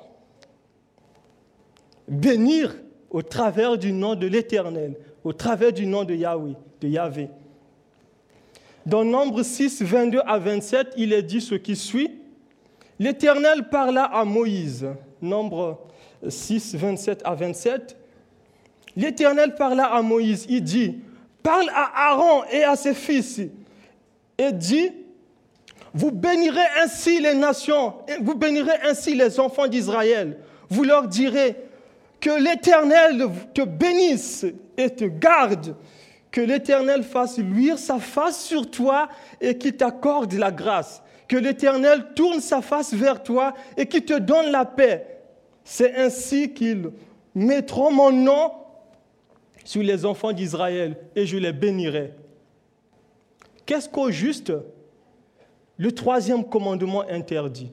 Bénir 2.08 2.74
au 3.10 3.22
travers 3.22 3.78
du 3.78 3.92
nom 3.92 4.14
de 4.14 4.26
l'Éternel, 4.26 4.96
au 5.22 5.32
travers 5.32 5.72
du 5.72 5.86
nom 5.86 6.04
de 6.04 6.14
Yahweh, 6.14 6.54
de 6.80 6.88
Yahvé. 6.88 7.28
Dans 8.84 9.04
Nombre 9.04 9.42
6, 9.42 9.82
22 9.82 10.20
à 10.24 10.38
27, 10.38 10.94
il 10.96 11.12
est 11.12 11.22
dit 11.22 11.40
ce 11.40 11.54
qui 11.54 11.76
suit. 11.76 12.10
L'Éternel 12.98 13.68
parla 13.68 14.04
à 14.04 14.24
Moïse. 14.24 14.86
Nombre 15.20 15.80
6, 16.28 16.76
27 16.76 17.22
à 17.24 17.34
27. 17.34 17.96
L'Éternel 18.96 19.54
parla 19.54 19.86
à 19.86 20.02
Moïse. 20.02 20.46
Il 20.48 20.62
dit, 20.62 20.98
parle 21.46 21.70
à 21.72 22.10
Aaron 22.10 22.42
et 22.50 22.64
à 22.64 22.74
ses 22.74 22.92
fils 22.92 23.40
et 24.36 24.50
dit, 24.50 24.90
vous 25.94 26.10
bénirez 26.10 26.66
ainsi 26.82 27.20
les 27.20 27.34
nations, 27.34 27.94
vous 28.20 28.34
bénirez 28.34 28.74
ainsi 28.82 29.14
les 29.14 29.38
enfants 29.38 29.68
d'Israël. 29.68 30.38
Vous 30.68 30.82
leur 30.82 31.06
direz 31.06 31.54
que 32.18 32.30
l'Éternel 32.30 33.28
te 33.54 33.62
bénisse 33.62 34.44
et 34.76 34.90
te 34.90 35.04
garde 35.04 35.76
que 36.32 36.40
l'Éternel 36.40 37.04
fasse 37.04 37.38
luire 37.38 37.78
sa 37.78 38.00
face 38.00 38.42
sur 38.42 38.68
toi 38.68 39.08
et 39.40 39.56
qu'il 39.56 39.76
t'accorde 39.76 40.32
la 40.32 40.50
grâce. 40.50 41.00
Que 41.28 41.36
l'Éternel 41.36 42.06
tourne 42.16 42.40
sa 42.40 42.60
face 42.60 42.92
vers 42.92 43.22
toi 43.22 43.54
et 43.76 43.86
qu'il 43.86 44.04
te 44.04 44.18
donne 44.18 44.50
la 44.50 44.64
paix. 44.64 45.20
C'est 45.62 45.94
ainsi 45.94 46.52
qu'ils 46.52 46.90
mettront 47.36 47.92
mon 47.92 48.10
nom 48.10 48.50
sur 49.66 49.82
les 49.82 50.06
enfants 50.06 50.32
d'Israël 50.32 50.96
et 51.16 51.26
je 51.26 51.36
les 51.36 51.52
bénirai. 51.52 52.12
Qu'est-ce 53.66 53.88
qu'au 53.88 54.10
juste 54.10 54.52
le 55.76 55.92
troisième 55.92 56.44
commandement 56.48 57.02
interdit? 57.10 57.72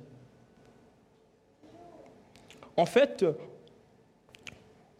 En 2.75 2.87
fait, 2.87 3.23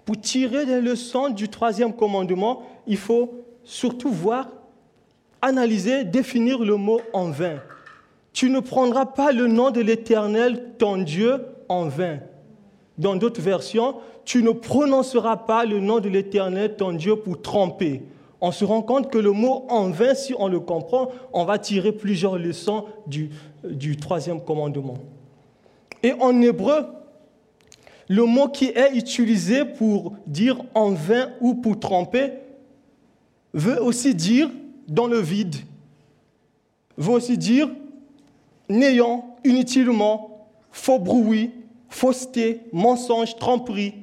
pour 0.06 0.22
tirer 0.22 0.68
des 0.68 0.80
leçons 0.80 1.30
du 1.30 1.50
troisième 1.50 1.94
commandement, 1.94 2.62
il 2.86 2.98
faut 2.98 3.44
surtout 3.64 4.12
voir, 4.12 4.50
analyser, 5.42 6.04
définir 6.04 6.60
le 6.60 6.76
mot 6.76 7.02
en 7.12 7.32
vain. 7.32 7.60
Tu 8.34 8.52
ne 8.52 8.60
prendras 8.60 9.08
pas 9.08 9.32
le 9.32 9.48
nom 9.48 9.72
de 9.72 9.82
l'Éternel, 9.82 10.76
ton 10.78 10.98
Dieu, 10.98 11.44
en 11.70 11.88
vain. 11.88 12.20
Dans 12.98 13.16
d'autres 13.16 13.42
versions, 13.42 13.96
tu 14.26 14.44
ne 14.44 14.52
prononceras 14.52 15.38
pas 15.38 15.66
le 15.66 15.80
nom 15.80 16.00
de 16.00 16.10
l'Éternel, 16.10 16.76
ton 16.76 16.94
Dieu, 16.94 17.16
pour 17.16 17.42
tromper. 17.42 18.04
On 18.40 18.52
se 18.52 18.66
rend 18.66 18.82
compte 18.82 19.10
que 19.10 19.18
le 19.18 19.32
mot 19.32 19.66
en 19.70 19.90
vain, 19.90 20.14
si 20.14 20.36
on 20.38 20.48
le 20.48 20.60
comprend, 20.60 21.10
on 21.32 21.46
va 21.46 21.58
tirer 21.58 21.92
plusieurs 21.92 22.38
leçons 22.38 22.86
du, 23.08 23.30
du 23.64 23.98
troisième 23.98 24.42
commandement. 24.42 24.98
Et 26.04 26.14
en 26.20 26.42
hébreu, 26.42 26.86
le 28.10 28.26
mot 28.26 28.50
qui 28.50 28.66
est 28.66 28.94
utilisé 28.96 29.66
pour 29.66 30.14
dire 30.28 30.62
en 30.76 30.92
vain 30.92 31.30
ou 31.40 31.56
pour 31.56 31.80
tromper 31.80 32.34
veut 33.54 33.82
aussi 33.82 34.14
dire 34.14 34.50
dans 34.88 35.08
le 35.08 35.20
vide, 35.20 35.56
veut 36.98 37.14
aussi 37.14 37.38
dire 37.38 37.70
néant, 38.70 39.38
inutilement, 39.46 40.48
faux 40.72 41.00
bruit, 41.00 41.52
fausseté, 41.94 42.62
mensonge, 42.72 43.36
tromperie. 43.38 43.94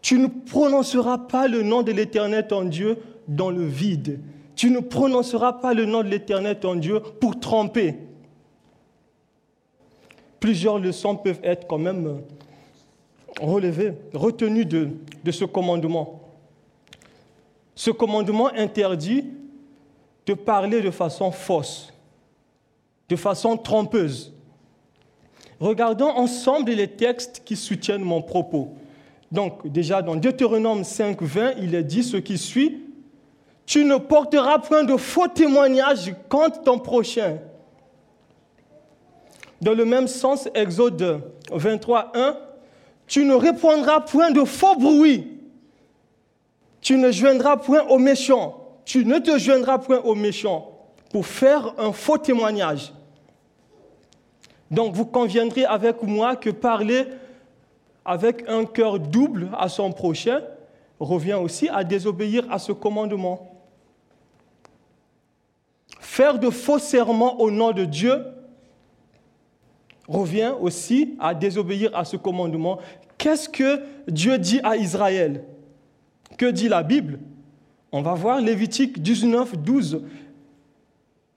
Tu 0.00 0.18
ne 0.18 0.28
prononceras 0.28 1.18
pas 1.18 1.48
le 1.48 1.62
nom 1.62 1.82
de 1.82 1.90
l'Éternel 1.90 2.46
ton 2.46 2.64
Dieu 2.64 2.98
dans 3.26 3.50
le 3.50 3.66
vide. 3.66 4.20
Tu 4.54 4.70
ne 4.70 4.78
prononceras 4.78 5.54
pas 5.54 5.74
le 5.74 5.84
nom 5.86 6.04
de 6.04 6.08
l'Éternel 6.08 6.60
ton 6.60 6.76
Dieu 6.76 7.00
pour 7.20 7.40
tromper. 7.40 7.96
Plusieurs 10.38 10.78
leçons 10.78 11.16
peuvent 11.16 11.40
être 11.42 11.66
quand 11.66 11.78
même 11.78 12.20
relevées, 13.40 13.94
retenues 14.14 14.64
de, 14.64 14.90
de 15.24 15.30
ce 15.32 15.44
commandement. 15.44 16.20
Ce 17.74 17.90
commandement 17.90 18.48
interdit 18.54 19.24
de 20.26 20.34
parler 20.34 20.80
de 20.80 20.92
façon 20.92 21.32
fausse, 21.32 21.92
de 23.08 23.16
façon 23.16 23.56
trompeuse. 23.56 24.32
Regardons 25.60 26.08
ensemble 26.08 26.72
les 26.72 26.88
textes 26.88 27.42
qui 27.44 27.56
soutiennent 27.56 28.02
mon 28.02 28.22
propos. 28.22 28.74
Donc 29.32 29.66
déjà 29.66 30.02
dans 30.02 30.16
Deutéronome 30.16 30.84
5, 30.84 31.22
20, 31.22 31.52
il 31.60 31.74
est 31.74 31.82
dit 31.82 32.02
ce 32.02 32.16
qui 32.16 32.38
suit. 32.38 32.82
Tu 33.64 33.84
ne 33.84 33.96
porteras 33.96 34.58
point 34.58 34.84
de 34.84 34.96
faux 34.96 35.28
témoignages 35.28 36.14
contre 36.28 36.62
ton 36.62 36.78
prochain. 36.78 37.38
Dans 39.60 39.74
le 39.74 39.84
même 39.84 40.06
sens, 40.06 40.48
Exode 40.54 41.22
23, 41.50 42.12
1, 42.14 42.36
tu 43.06 43.24
ne 43.24 43.34
répondras 43.34 44.00
point 44.00 44.30
de 44.30 44.44
faux 44.44 44.76
bruits 44.76 45.36
tu 46.86 46.96
ne 46.98 47.10
joindras 47.10 47.56
point 47.56 47.82
aux 47.88 47.98
méchants. 47.98 48.78
Tu 48.84 49.04
ne 49.04 49.18
te 49.18 49.38
joindras 49.38 49.78
point 49.78 49.98
aux 50.02 50.14
méchants 50.14 50.70
pour 51.10 51.26
faire 51.26 51.74
un 51.78 51.90
faux 51.90 52.16
témoignage. 52.16 52.92
Donc 54.70 54.94
vous 54.94 55.06
conviendrez 55.06 55.64
avec 55.64 56.02
moi 56.02 56.36
que 56.36 56.50
parler 56.50 57.06
avec 58.04 58.48
un 58.48 58.64
cœur 58.64 58.98
double 58.98 59.48
à 59.58 59.68
son 59.68 59.92
prochain 59.92 60.40
revient 61.00 61.34
aussi 61.34 61.68
à 61.68 61.84
désobéir 61.84 62.46
à 62.50 62.58
ce 62.58 62.72
commandement. 62.72 63.52
Faire 66.00 66.38
de 66.38 66.50
faux 66.50 66.78
serments 66.78 67.40
au 67.40 67.50
nom 67.50 67.72
de 67.72 67.84
Dieu 67.84 68.24
revient 70.08 70.52
aussi 70.60 71.16
à 71.18 71.34
désobéir 71.34 71.90
à 71.96 72.04
ce 72.04 72.16
commandement. 72.16 72.78
Qu'est-ce 73.18 73.48
que 73.48 73.82
Dieu 74.08 74.38
dit 74.38 74.60
à 74.62 74.76
Israël? 74.76 75.44
Que 76.38 76.46
dit 76.46 76.68
la 76.68 76.82
Bible? 76.82 77.18
On 77.92 78.02
va 78.02 78.14
voir 78.14 78.40
Lévitique 78.40 79.02
19, 79.02 79.58
12, 79.58 80.02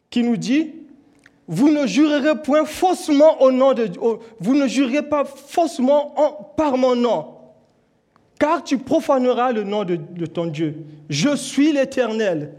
qui 0.10 0.24
nous 0.24 0.38
dit 0.38 0.74
Vous 1.51 1.71
ne 1.71 1.88
jurerez 1.88 2.39
point 2.43 2.63
faussement 2.63 3.41
au 3.41 3.51
nom 3.51 3.73
de 3.73 3.88
Dieu, 3.88 3.99
vous 4.39 4.53
ne 4.53 4.67
jurerez 4.67 5.01
pas 5.01 5.25
faussement 5.25 6.53
par 6.55 6.77
mon 6.77 6.95
nom. 6.95 7.25
car 8.38 8.63
tu 8.63 8.77
profaneras 8.77 9.51
le 9.51 9.63
nom 9.63 9.83
de, 9.83 10.25
ton 10.27 10.45
Dieu. 10.45 10.85
Je 11.09 11.35
suis 11.35 11.73
l'Éternel. 11.73 12.53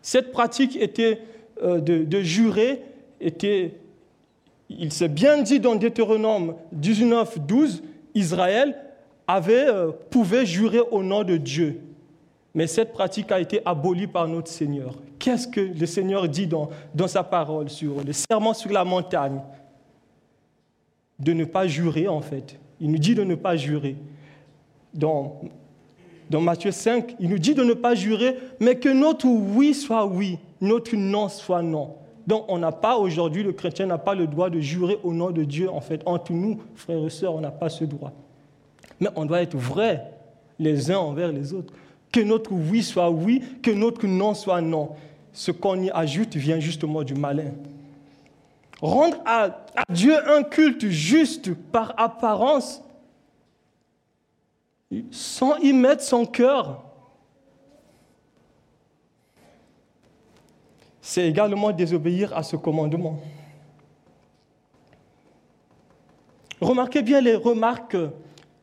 Cette 0.00 0.32
pratique 0.32 0.76
était 0.76 1.20
euh, 1.62 1.78
de, 1.78 2.22
jurer, 2.22 2.80
était, 3.20 3.74
il 4.70 4.90
s'est 4.90 5.08
bien 5.08 5.42
dit 5.42 5.60
dans 5.60 5.74
Deutéronome 5.74 6.54
19, 6.72 7.38
12, 7.40 7.82
Israël 8.14 8.76
avait, 9.28 9.68
euh, 9.68 9.90
pouvait 10.08 10.46
jurer 10.46 10.80
au 10.90 11.02
nom 11.02 11.22
de 11.22 11.36
Dieu. 11.36 11.82
Mais 12.54 12.66
cette 12.66 12.92
pratique 12.92 13.30
a 13.30 13.40
été 13.40 13.60
abolie 13.64 14.06
par 14.06 14.26
notre 14.26 14.50
Seigneur. 14.50 14.94
Qu'est-ce 15.18 15.46
que 15.46 15.60
le 15.60 15.86
Seigneur 15.86 16.28
dit 16.28 16.46
dans, 16.46 16.70
dans 16.94 17.06
sa 17.06 17.22
parole 17.22 17.68
sur 17.68 18.02
le 18.04 18.12
serment 18.12 18.54
sur 18.54 18.72
la 18.72 18.84
montagne? 18.84 19.40
De 21.18 21.32
ne 21.32 21.44
pas 21.44 21.66
jurer, 21.66 22.08
en 22.08 22.22
fait. 22.22 22.58
Il 22.80 22.90
nous 22.90 22.98
dit 22.98 23.14
de 23.14 23.24
ne 23.24 23.34
pas 23.34 23.56
jurer. 23.56 23.96
Dans, 24.94 25.40
dans 26.30 26.40
Matthieu 26.40 26.72
5, 26.72 27.16
il 27.20 27.28
nous 27.28 27.38
dit 27.38 27.54
de 27.54 27.62
ne 27.62 27.74
pas 27.74 27.94
jurer, 27.94 28.36
mais 28.58 28.76
que 28.76 28.88
notre 28.88 29.26
oui 29.26 29.74
soit 29.74 30.06
oui, 30.06 30.38
notre 30.60 30.96
non 30.96 31.28
soit 31.28 31.62
non. 31.62 31.96
Donc 32.26 32.44
on 32.48 32.58
n'a 32.58 32.72
pas 32.72 32.96
aujourd'hui, 32.96 33.42
le 33.42 33.52
chrétien 33.52 33.86
n'a 33.86 33.98
pas 33.98 34.14
le 34.14 34.26
droit 34.26 34.50
de 34.50 34.60
jurer 34.60 34.98
au 35.02 35.12
nom 35.12 35.30
de 35.30 35.44
Dieu. 35.44 35.68
En 35.68 35.80
fait, 35.80 36.02
entre 36.06 36.32
nous, 36.32 36.60
frères 36.74 37.04
et 37.04 37.10
sœurs, 37.10 37.34
on 37.34 37.40
n'a 37.40 37.50
pas 37.50 37.68
ce 37.68 37.84
droit. 37.84 38.12
Mais 39.00 39.08
on 39.16 39.24
doit 39.24 39.42
être 39.42 39.56
vrai 39.56 40.12
les 40.58 40.90
uns 40.90 40.98
envers 40.98 41.32
les 41.32 41.52
autres. 41.52 41.72
Que 42.12 42.20
notre 42.20 42.52
oui 42.52 42.82
soit 42.82 43.10
oui, 43.10 43.42
que 43.62 43.70
notre 43.70 44.06
non 44.06 44.34
soit 44.34 44.60
non. 44.60 44.96
Ce 45.32 45.50
qu'on 45.50 45.80
y 45.82 45.90
ajoute 45.90 46.36
vient 46.36 46.58
justement 46.58 47.02
du 47.02 47.14
malin. 47.14 47.52
Rendre 48.80 49.18
à, 49.26 49.66
Dieu 49.90 50.16
un 50.28 50.42
culte 50.42 50.88
juste 50.88 51.54
par 51.54 51.94
apparence, 51.98 52.82
sans 55.10 55.56
y 55.58 55.72
mettre 55.72 56.02
son 56.02 56.24
cœur, 56.26 56.82
c'est 61.00 61.28
également 61.28 61.72
désobéir 61.72 62.36
à 62.36 62.42
ce 62.42 62.56
commandement. 62.56 63.20
Remarquez 66.60 67.02
bien 67.02 67.20
les 67.20 67.34
remarques 67.34 67.96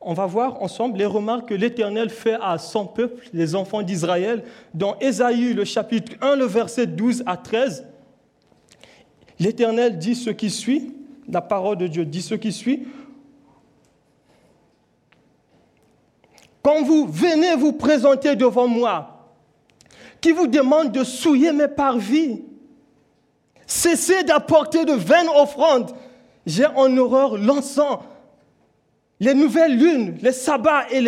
on 0.09 0.13
va 0.13 0.25
voir 0.25 0.63
ensemble 0.63 0.99
les 0.99 1.05
remarques 1.05 1.49
que 1.49 1.53
l'Éternel 1.53 2.09
fait 2.09 2.37
à 2.41 2.57
son 2.57 2.85
peuple, 2.85 3.27
les 3.33 3.55
enfants 3.55 3.81
d'Israël, 3.81 4.41
dans 4.73 4.97
Ésaïe, 4.99 5.53
le 5.53 5.65
chapitre 5.65 6.13
1, 6.21 6.37
le 6.37 6.45
verset 6.45 6.87
12 6.87 7.23
à 7.25 7.35
13. 7.35 7.85
L'Éternel 9.37 9.97
dit 9.97 10.15
ce 10.15 10.29
qui 10.29 10.49
suit, 10.49 10.95
la 11.27 11.41
parole 11.41 11.75
de 11.75 11.87
Dieu 11.87 12.05
dit 12.05 12.21
ce 12.21 12.35
qui 12.35 12.53
suit. 12.53 12.87
Quand 16.61 16.83
vous 16.83 17.05
venez 17.05 17.57
vous 17.57 17.73
présenter 17.73 18.37
devant 18.37 18.69
moi, 18.69 19.27
qui 20.21 20.31
vous 20.31 20.47
demande 20.47 20.93
de 20.93 21.03
souiller 21.03 21.51
mes 21.51 21.67
parvis, 21.67 22.43
cessez 23.65 24.23
d'apporter 24.23 24.85
de 24.85 24.93
vaines 24.93 25.27
offrandes. 25.35 25.91
J'ai 26.45 26.65
en 26.65 26.95
horreur 26.95 27.37
l'encens 27.37 27.99
les 29.19 29.33
nouvelles 29.33 29.77
lunes, 29.77 30.17
les 30.21 30.31
sabbats 30.31 30.85
et 30.91 31.01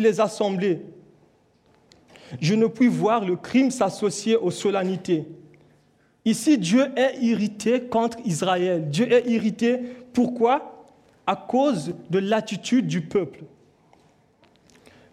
les, 0.00 0.20
assemblées. 0.20 0.82
Je 2.40 2.54
ne 2.54 2.66
puis 2.66 2.88
voir 2.88 3.24
le 3.24 3.36
crime 3.36 3.70
s'associer 3.70 4.36
aux 4.36 4.50
solennités. 4.50 5.26
Ici, 6.24 6.58
Dieu 6.58 6.86
est 6.96 7.18
irrité 7.22 7.82
contre 7.82 8.18
Israël. 8.24 8.90
Dieu 8.90 9.10
est 9.10 9.26
irrité. 9.30 9.80
Pourquoi? 10.12 10.86
À 11.26 11.36
cause 11.36 11.94
de 12.10 12.18
l'attitude 12.18 12.86
du 12.86 13.00
peuple. 13.00 13.44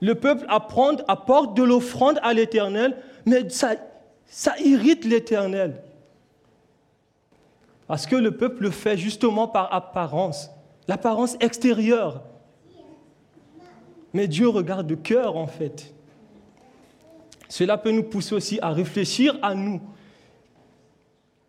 Le 0.02 0.16
peuple 0.16 0.46
apporte 0.50 1.56
de 1.56 1.64
l'offrande 1.64 2.20
à 2.22 2.34
l'Éternel, 2.34 2.98
mais 3.26 3.48
ça 3.50 4.60
irrite 4.60 5.06
l'Éternel. 5.06 5.82
Parce 7.88 8.08
que 8.08 8.16
le 8.16 8.32
peuple 8.36 8.64
le 8.64 8.72
fait 8.72 8.98
justement 8.98 9.48
par 9.48 9.74
apparence 9.74 10.50
l'apparence 10.88 11.36
extérieure. 11.40 12.24
Mais 14.14 14.28
Dieu 14.28 14.48
regarde 14.48 14.90
le 14.90 14.96
cœur 14.96 15.36
en 15.36 15.48
fait. 15.48 15.94
Cela 17.50 17.78
peut 17.78 17.92
nous 17.92 18.04
pousser 18.04 18.36
aussi 18.36 18.60
à 18.62 18.70
réfléchir 18.70 19.38
à 19.42 19.54
nous. 19.56 19.82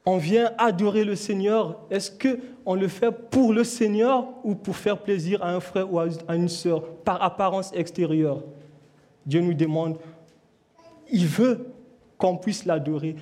On 0.04 0.18
vient 0.18 0.52
adorer 0.58 1.04
le 1.04 1.16
Seigneur. 1.16 1.80
Est-ce 1.90 2.10
qu'on 2.10 2.74
le 2.74 2.86
fait 2.86 3.10
pour 3.10 3.52
le 3.52 3.64
Seigneur 3.64 4.28
ou 4.44 4.54
pour 4.54 4.76
faire 4.76 4.98
plaisir 4.98 5.42
à 5.42 5.50
un 5.50 5.60
frère 5.60 5.92
ou 5.92 5.98
à 5.98 6.06
une 6.34 6.48
sœur? 6.48 6.82
Par 7.04 7.22
apparence 7.22 7.72
extérieure 7.72 8.42
Dieu 9.26 9.40
nous 9.40 9.54
demande, 9.54 9.98
il 11.10 11.26
veut 11.26 11.66
qu'on 12.16 12.36
puisse 12.36 12.64
l'adorer 12.64 13.16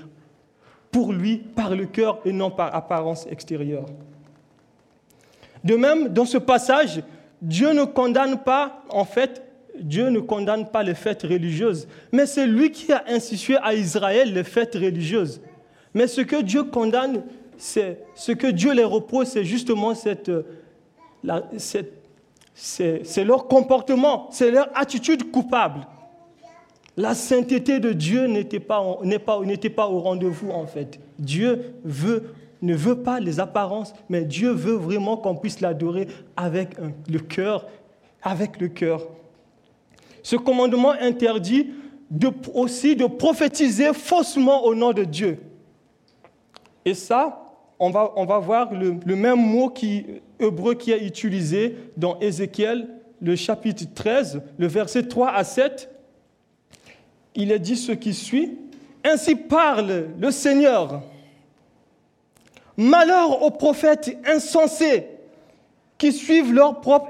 pour 0.90 1.12
lui 1.12 1.38
par 1.38 1.74
le 1.74 1.86
cœur 1.86 2.20
et 2.24 2.32
non 2.32 2.50
par 2.50 2.74
apparence 2.74 3.26
extérieure. 3.26 3.86
De 5.64 5.76
même, 5.76 6.08
dans 6.08 6.26
ce 6.26 6.38
passage, 6.38 7.02
Dieu 7.40 7.72
ne 7.72 7.84
condamne 7.84 8.38
pas, 8.38 8.84
en 8.90 9.04
fait, 9.04 9.42
Dieu 9.78 10.08
ne 10.08 10.20
condamne 10.20 10.68
pas 10.68 10.82
les 10.82 10.94
fêtes 10.94 11.22
religieuses, 11.22 11.88
mais 12.12 12.26
c'est 12.26 12.46
lui 12.46 12.70
qui 12.70 12.92
a 12.92 13.04
institué 13.08 13.56
à 13.62 13.74
Israël 13.74 14.32
les 14.32 14.44
fêtes 14.44 14.74
religieuses. 14.74 15.40
Mais 15.94 16.06
ce 16.06 16.20
que 16.20 16.42
Dieu 16.42 16.64
condamne, 16.64 17.22
c'est 17.56 17.98
ce 18.14 18.32
que 18.32 18.46
Dieu 18.46 18.72
les 18.72 18.84
repose, 18.84 19.28
c'est 19.28 19.44
justement 19.44 19.94
cette, 19.94 20.30
c'est 22.54 23.24
leur 23.24 23.48
comportement, 23.48 24.28
c'est 24.30 24.50
leur 24.50 24.68
attitude 24.74 25.30
coupable. 25.30 25.86
La 26.96 27.14
sainteté 27.14 27.80
de 27.80 27.92
Dieu 27.92 28.26
n'était 28.26 28.60
pas, 28.60 28.80
pas, 29.24 29.40
pas 29.74 29.88
au 29.88 29.98
rendez-vous 29.98 30.50
en 30.50 30.66
fait. 30.66 31.00
Dieu 31.18 31.74
veut 31.84 32.34
ne 32.64 32.74
veut 32.74 33.02
pas 33.02 33.20
les 33.20 33.40
apparences, 33.40 33.92
mais 34.08 34.24
Dieu 34.24 34.50
veut 34.50 34.74
vraiment 34.74 35.16
qu'on 35.16 35.36
puisse 35.36 35.60
l'adorer 35.60 36.08
avec 36.36 36.76
le 37.08 37.18
cœur, 37.18 37.66
avec 38.22 38.60
le 38.60 38.68
cœur. 38.68 39.06
Ce 40.22 40.36
commandement 40.36 40.92
interdit 40.92 41.70
aussi 42.54 42.96
de 42.96 43.06
prophétiser 43.06 43.92
faussement 43.92 44.64
au 44.64 44.74
nom 44.74 44.92
de 44.92 45.04
Dieu. 45.04 45.38
Et 46.84 46.94
ça, 46.94 47.52
on 47.78 47.90
va, 47.90 48.12
on 48.16 48.24
va 48.24 48.38
voir 48.38 48.72
le, 48.72 49.16
même 49.16 49.40
mot 49.40 49.68
qui, 49.68 50.06
hébreu 50.38 50.74
qui 50.74 50.92
est 50.92 51.04
utilisé 51.04 51.76
dans 51.96 52.18
Ézéchiel, 52.20 52.88
le 53.20 53.36
chapitre 53.36 53.84
13, 53.94 54.42
le 54.58 54.66
verset 54.66 55.04
3 55.04 55.30
à 55.30 55.44
7. 55.44 55.90
Il 57.34 57.50
est 57.50 57.58
dit 57.58 57.76
ce 57.76 57.92
qui 57.92 58.14
suit. 58.14 58.58
Ainsi 59.02 59.34
parle 59.34 60.08
le 60.18 60.30
Seigneur 60.30 61.02
Malheur 62.76 63.42
aux 63.42 63.50
prophètes 63.50 64.16
insensés 64.26 65.06
qui 65.98 66.12
suivent 66.12 66.52
leur 66.52 66.80
propre 66.80 67.08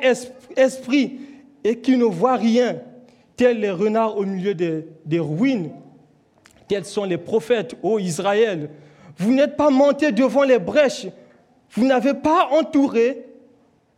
esprit 0.56 1.18
et 1.64 1.78
qui 1.78 1.96
ne 1.96 2.04
voient 2.04 2.36
rien, 2.36 2.76
tels 3.36 3.60
les 3.60 3.70
renards 3.70 4.18
au 4.18 4.24
milieu 4.24 4.54
des, 4.54 5.18
ruines. 5.18 5.70
Tels 6.68 6.84
sont 6.84 7.04
les 7.04 7.18
prophètes, 7.18 7.76
ô 7.82 7.98
Israël. 7.98 8.70
Vous 9.16 9.32
n'êtes 9.32 9.56
pas 9.56 9.70
montés 9.70 10.12
devant 10.12 10.42
les 10.42 10.58
brèches, 10.58 11.06
vous 11.72 11.86
n'avez 11.86 12.14
pas 12.14 12.48
entouré 12.52 13.24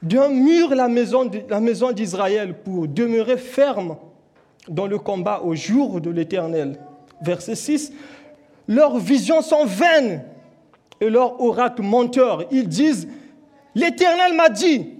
d'un 0.02 0.28
mur 0.28 0.74
la 0.74 0.88
maison 0.88 1.92
d'Israël 1.92 2.54
pour 2.54 2.86
demeurer 2.86 3.38
ferme 3.38 3.96
dans 4.68 4.86
le 4.86 4.98
combat 4.98 5.42
au 5.42 5.54
jour 5.54 6.00
de 6.00 6.10
l'Éternel. 6.10 6.78
Verset 7.22 7.54
6. 7.54 7.92
Leurs 8.68 8.98
visions 8.98 9.42
sont 9.42 9.64
vaines 9.64 10.22
et 11.00 11.10
leur 11.10 11.40
oracle 11.40 11.82
menteur. 11.82 12.44
Ils 12.50 12.68
disent, 12.68 13.08
l'Éternel 13.74 14.34
m'a 14.34 14.48
dit, 14.48 14.90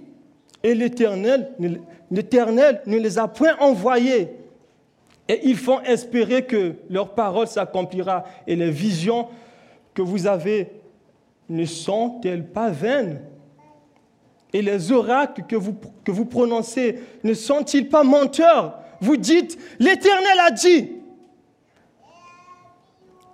et 0.63 0.73
l'Éternel, 0.73 1.51
ne 1.59 2.97
les 2.97 3.17
a 3.19 3.27
point 3.27 3.55
envoyés. 3.59 4.29
Et 5.29 5.41
ils 5.43 5.57
font 5.57 5.81
espérer 5.81 6.45
que 6.45 6.75
leur 6.89 7.13
parole 7.13 7.47
s'accomplira 7.47 8.23
et 8.45 8.55
les 8.55 8.71
visions 8.71 9.27
que 9.93 10.01
vous 10.01 10.25
avez 10.25 10.71
ne 11.49 11.65
sont-elles 11.65 12.45
pas 12.45 12.69
vaines? 12.69 13.21
Et 14.53 14.61
les 14.61 14.91
oracles 14.91 15.43
que 15.47 15.55
vous, 15.55 15.75
que 16.03 16.11
vous 16.11 16.25
prononcez 16.25 16.99
ne 17.23 17.33
sont-ils 17.33 17.89
pas 17.89 18.03
menteurs? 18.03 18.79
Vous 19.01 19.17
dites, 19.17 19.57
l'Éternel 19.79 20.39
a 20.39 20.51
dit. 20.51 20.91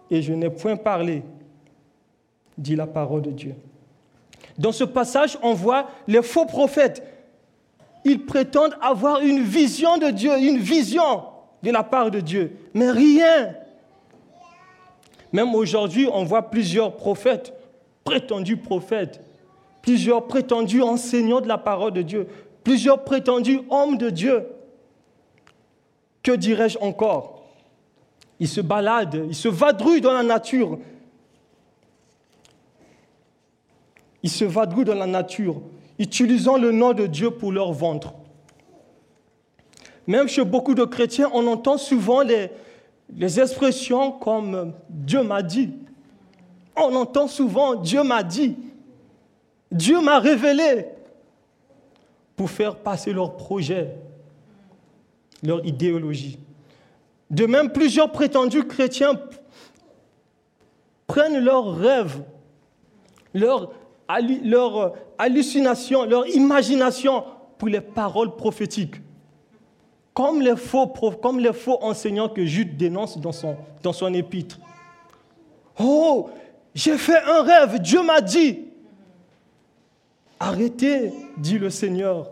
Et 0.09 0.21
je 0.21 0.33
n'ai 0.33 0.49
point 0.49 0.75
parlé 0.75 1.23
dit 2.57 2.75
la 2.75 2.87
parole 2.87 3.21
de 3.21 3.31
Dieu. 3.31 3.55
Dans 4.57 4.71
ce 4.71 4.83
passage, 4.83 5.37
on 5.41 5.53
voit 5.53 5.87
les 6.07 6.21
faux 6.21 6.45
prophètes. 6.45 7.03
Ils 8.05 8.25
prétendent 8.25 8.75
avoir 8.81 9.21
une 9.21 9.43
vision 9.43 9.97
de 9.97 10.09
Dieu, 10.09 10.37
une 10.37 10.59
vision 10.59 11.23
de 11.63 11.71
la 11.71 11.83
part 11.83 12.11
de 12.11 12.19
Dieu, 12.19 12.57
mais 12.73 12.91
rien. 12.91 13.55
Même 15.31 15.55
aujourd'hui, 15.55 16.07
on 16.11 16.23
voit 16.23 16.43
plusieurs 16.43 16.95
prophètes, 16.95 17.53
prétendus 18.03 18.57
prophètes, 18.57 19.21
plusieurs 19.81 20.27
prétendus 20.27 20.81
enseignants 20.81 21.41
de 21.41 21.47
la 21.47 21.57
parole 21.57 21.93
de 21.93 22.01
Dieu, 22.01 22.27
plusieurs 22.63 23.03
prétendus 23.03 23.61
hommes 23.69 23.97
de 23.97 24.09
Dieu. 24.09 24.45
Que 26.21 26.33
dirais-je 26.33 26.77
encore? 26.79 27.43
Ils 28.39 28.47
se 28.47 28.61
baladent, 28.61 29.25
ils 29.27 29.35
se 29.35 29.47
vadrouillent 29.47 30.01
dans 30.01 30.13
la 30.13 30.23
nature. 30.23 30.77
Ils 34.23 34.29
se 34.29 34.45
vadrouillent 34.45 34.85
dans 34.85 34.95
la 34.95 35.05
nature, 35.05 35.61
utilisant 35.99 36.57
le 36.57 36.71
nom 36.71 36.93
de 36.93 37.05
Dieu 37.05 37.31
pour 37.31 37.51
leur 37.51 37.73
ventre. 37.73 38.13
Même 40.07 40.27
chez 40.27 40.43
beaucoup 40.43 40.75
de 40.75 40.85
chrétiens, 40.85 41.29
on 41.33 41.45
entend 41.47 41.77
souvent 41.77 42.21
les, 42.21 42.49
les 43.15 43.39
expressions 43.39 44.11
comme 44.11 44.73
Dieu 44.89 45.23
m'a 45.23 45.43
dit. 45.43 45.71
On 46.75 46.95
entend 46.95 47.27
souvent 47.27 47.75
Dieu 47.75 48.03
m'a 48.03 48.23
dit. 48.23 48.55
Dieu 49.71 50.01
m'a 50.01 50.19
révélé 50.19 50.85
pour 52.35 52.49
faire 52.49 52.77
passer 52.77 53.13
leur 53.13 53.37
projet, 53.37 53.95
leur 55.41 55.65
idéologie. 55.65 56.39
De 57.29 57.45
même, 57.45 57.71
plusieurs 57.71 58.11
prétendus 58.11 58.65
chrétiens 58.65 59.19
prennent 61.07 61.39
leurs 61.39 61.75
rêves, 61.75 62.21
leurs 63.33 63.71
leur 64.21 64.93
hallucinations, 65.17 66.05
leur 66.05 66.27
imagination 66.27 67.23
pour 67.57 67.67
les 67.67 67.81
paroles 67.81 68.35
prophétiques. 68.35 68.95
Comme 70.13 70.41
les 70.41 70.55
faux, 70.55 71.77
enseignants 71.81 72.29
que 72.29 72.45
Jude 72.45 72.77
dénonce 72.77 73.17
dans 73.17 73.31
son, 73.31 73.55
dans 73.81 73.93
son 73.93 74.13
épître. 74.13 74.59
Oh, 75.79 76.29
j'ai 76.75 76.97
fait 76.97 77.17
un 77.17 77.41
rêve, 77.41 77.79
Dieu 77.79 78.03
m'a 78.03 78.21
dit. 78.21 78.59
Arrêtez, 80.39 81.11
dit 81.37 81.57
le 81.57 81.69
Seigneur. 81.69 82.29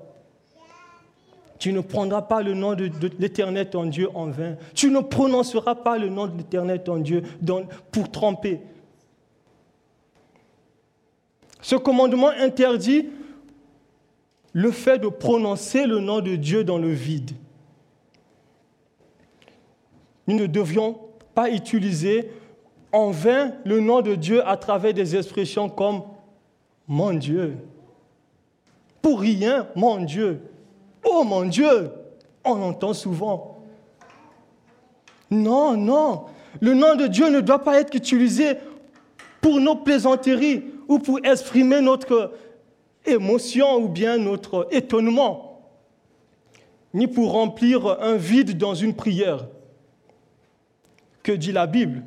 Tu 1.58 1.72
ne 1.74 1.82
prendras 1.82 2.24
pas 2.24 2.42
le 2.42 2.54
nom 2.54 2.74
de, 2.74 2.90
l'Éternel 3.20 3.70
ton 3.70 3.86
Dieu 3.86 4.10
en 4.16 4.28
vain. 4.28 4.56
Tu 4.74 4.90
ne 4.90 5.00
prononceras 5.00 5.76
pas 5.76 5.98
le 5.98 6.10
nom 6.10 6.28
de 6.28 6.38
l'Éternel 6.38 6.84
ton 6.84 6.98
Dieu 6.98 7.22
pour 7.92 8.10
tromper. 8.10 8.62
Ce 11.62 11.76
commandement 11.76 12.30
interdit 12.30 13.10
le 14.54 14.72
fait 14.72 14.98
de 14.98 15.08
prononcer 15.08 15.86
le 15.86 16.00
nom 16.00 16.20
de 16.20 16.36
Dieu 16.36 16.64
dans 16.64 16.78
le 16.78 16.92
vide. 16.92 17.32
Nous 20.28 20.36
ne 20.36 20.46
devions 20.46 21.00
pas 21.34 21.50
utiliser 21.50 22.32
en 22.92 23.12
vain 23.12 23.54
le 23.66 23.80
nom 23.80 24.02
de 24.02 24.16
Dieu 24.16 24.46
à 24.48 24.58
travers 24.58 24.94
des 24.94 25.16
expressions 25.16 25.70
comme 25.70 26.04
mon 26.88 27.14
Dieu, 27.14 27.58
pour 29.02 29.22
rien, 29.22 29.68
mon 29.76 30.04
Dieu. 30.04 30.42
Oh 31.04 31.24
mon 31.24 31.46
Dieu, 31.46 31.92
on 32.44 32.62
entend 32.62 32.94
souvent. 32.94 33.64
Non, 35.30 35.78
non, 35.78 36.26
le 36.60 36.74
nom 36.74 36.96
de 36.96 37.08
Dieu 37.08 37.30
ne 37.30 37.40
doit 37.40 37.64
pas 37.64 37.80
être 37.80 37.96
utilisé 37.96 38.58
pour 39.40 39.60
nos 39.60 39.76
plaisanteries 39.76 40.66
ou 40.92 41.00
pour 41.00 41.20
exprimer 41.24 41.80
notre 41.80 42.34
émotion 43.06 43.78
ou 43.78 43.88
bien 43.88 44.18
notre 44.18 44.68
étonnement, 44.72 45.62
ni 46.94 47.08
pour 47.08 47.32
remplir 47.32 47.98
un 48.02 48.18
vide 48.18 48.58
dans 48.58 48.76
une 48.76 48.94
prière. 48.94 49.48
Que 51.24 51.32
dit 51.32 51.54
la 51.54 51.66
Bible? 51.66 52.04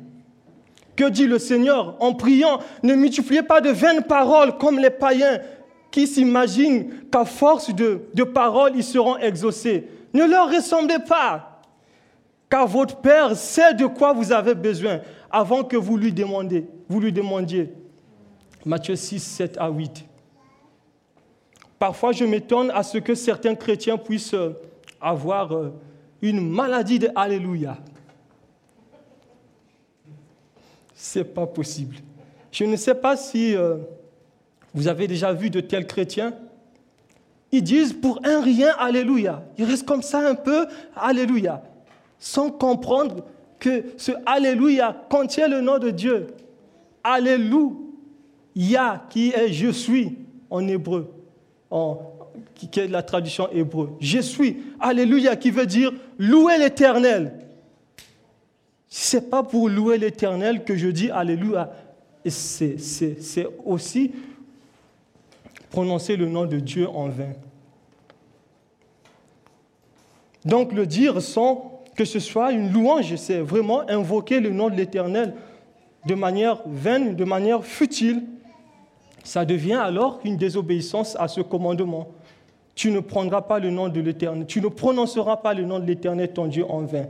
Que 0.95 1.09
dit 1.09 1.25
le 1.25 1.39
Seigneur? 1.39 1.97
En 1.99 2.13
priant, 2.13 2.59
ne 2.83 2.93
multipliez 2.93 3.41
pas 3.41 3.59
de 3.59 3.71
vaines 3.71 4.03
paroles 4.03 4.55
comme 4.59 4.77
les 4.77 4.91
païens 4.91 5.39
qui 5.89 6.05
s'imaginent 6.05 6.91
qu'à 7.11 7.25
force 7.25 7.73
de, 7.73 8.23
paroles, 8.23 8.73
ils 8.75 8.83
seront 8.83 9.17
exaucés. 9.17 9.87
Ne 10.13 10.25
leur 10.25 10.51
ressemblez 10.51 10.99
pas, 10.99 11.59
car 12.51 12.67
votre 12.67 12.97
Père 12.97 13.35
sait 13.35 13.73
de 13.73 13.87
quoi 13.87 14.13
vous 14.13 14.31
avez 14.31 14.53
besoin 14.53 14.99
avant 15.31 15.63
que 15.63 15.75
vous 15.75 15.97
lui 15.97 16.13
demandiez. 16.13 16.67
Vous 16.87 16.99
lui 16.99 17.11
demandiez. 17.11 17.73
Matthieu 18.65 18.95
6, 18.95 19.19
7 19.19 19.57
à 19.59 19.69
8. 19.69 20.05
Parfois, 21.77 22.11
je 22.11 22.25
m'étonne 22.25 22.71
à 22.71 22.81
ce 22.81 22.97
que 22.97 23.13
certains 23.13 23.53
chrétiens 23.53 23.97
puissent 23.97 24.35
avoir 24.99 25.51
euh, 25.53 25.71
une 26.21 26.49
maladie 26.49 26.97
de 26.97 27.09
Alléluia. 27.15 27.77
C'est 30.95 31.25
pas 31.25 31.45
possible. 31.45 31.97
Je 32.51 32.63
ne 32.63 32.75
sais 32.75 32.95
pas 32.95 33.15
si 33.15 33.55
euh, 33.55 33.77
vous 34.73 34.87
avez 34.87 35.07
déjà 35.07 35.31
vu 35.33 35.49
de 35.51 35.59
tels 35.59 35.85
chrétiens 35.85 36.33
Ils 37.51 37.61
disent 37.61 37.93
pour 37.93 38.19
un 38.23 38.41
rien 38.41 38.73
Alléluia. 38.79 39.43
Ils 39.59 39.65
restent 39.65 39.85
comme 39.85 40.01
ça 40.01 40.27
un 40.27 40.35
peu 40.35 40.65
Alléluia, 40.95 41.61
sans 42.17 42.49
comprendre 42.49 43.25
que 43.59 43.83
ce 43.97 44.11
Alléluia 44.25 45.05
contient 45.09 45.47
le 45.47 45.61
nom 45.61 45.77
de 45.77 45.91
Dieu. 45.91 46.27
Alléluia, 47.03 47.84
qui 49.09 49.31
est 49.31 49.51
je 49.51 49.69
suis 49.69 50.17
en 50.49 50.67
hébreu, 50.67 51.11
qui 52.53 52.79
est 52.79 52.87
la 52.87 53.03
traduction 53.03 53.49
hébreu. 53.51 53.97
Je 53.99 54.19
suis. 54.19 54.57
Alléluia, 54.79 55.35
qui 55.35 55.51
veut 55.51 55.65
dire 55.65 55.91
louer 56.17 56.57
l'éternel. 56.57 57.33
Ce 58.87 59.17
n'est 59.17 59.23
pas 59.23 59.43
pour 59.43 59.67
louer 59.67 59.97
l'éternel 59.97 60.63
que 60.63 60.75
je 60.75 60.87
dis 60.87 61.09
Alléluia. 61.09 61.71
C'est 62.27 63.47
aussi 63.65 64.13
prononcer 65.69 66.15
le 66.15 66.27
nom 66.27 66.45
de 66.45 66.59
Dieu 66.59 66.87
en 66.87 67.09
vain. 67.09 67.33
Donc 70.45 70.71
le 70.71 70.85
dire 70.85 71.21
sans 71.21 71.83
que 71.95 72.05
ce 72.05 72.19
soit 72.19 72.51
une 72.51 72.71
louange, 72.71 73.15
c'est 73.15 73.39
vraiment 73.39 73.87
invoquer 73.89 74.39
le 74.39 74.51
nom 74.51 74.69
de 74.69 74.75
l'Éternel 74.75 75.33
de 76.05 76.13
manière 76.13 76.61
vaine, 76.65 77.15
de 77.15 77.25
manière 77.25 77.65
futile. 77.65 78.23
Ça 79.25 79.43
devient 79.43 79.73
alors 79.73 80.19
une 80.23 80.37
désobéissance 80.37 81.17
à 81.19 81.27
ce 81.27 81.41
commandement. 81.41 82.09
Tu 82.75 82.91
ne 82.91 82.99
prendras 82.99 83.41
pas 83.41 83.57
le 83.57 83.71
nom 83.71 83.89
de 83.89 83.99
l'Éternel, 83.99 84.45
tu 84.45 84.61
ne 84.61 84.67
prononceras 84.67 85.37
pas 85.37 85.55
le 85.55 85.63
nom 85.63 85.79
de 85.79 85.85
l'Éternel 85.85 86.31
ton 86.31 86.45
Dieu 86.45 86.63
en 86.69 86.81
vain. 86.81 87.07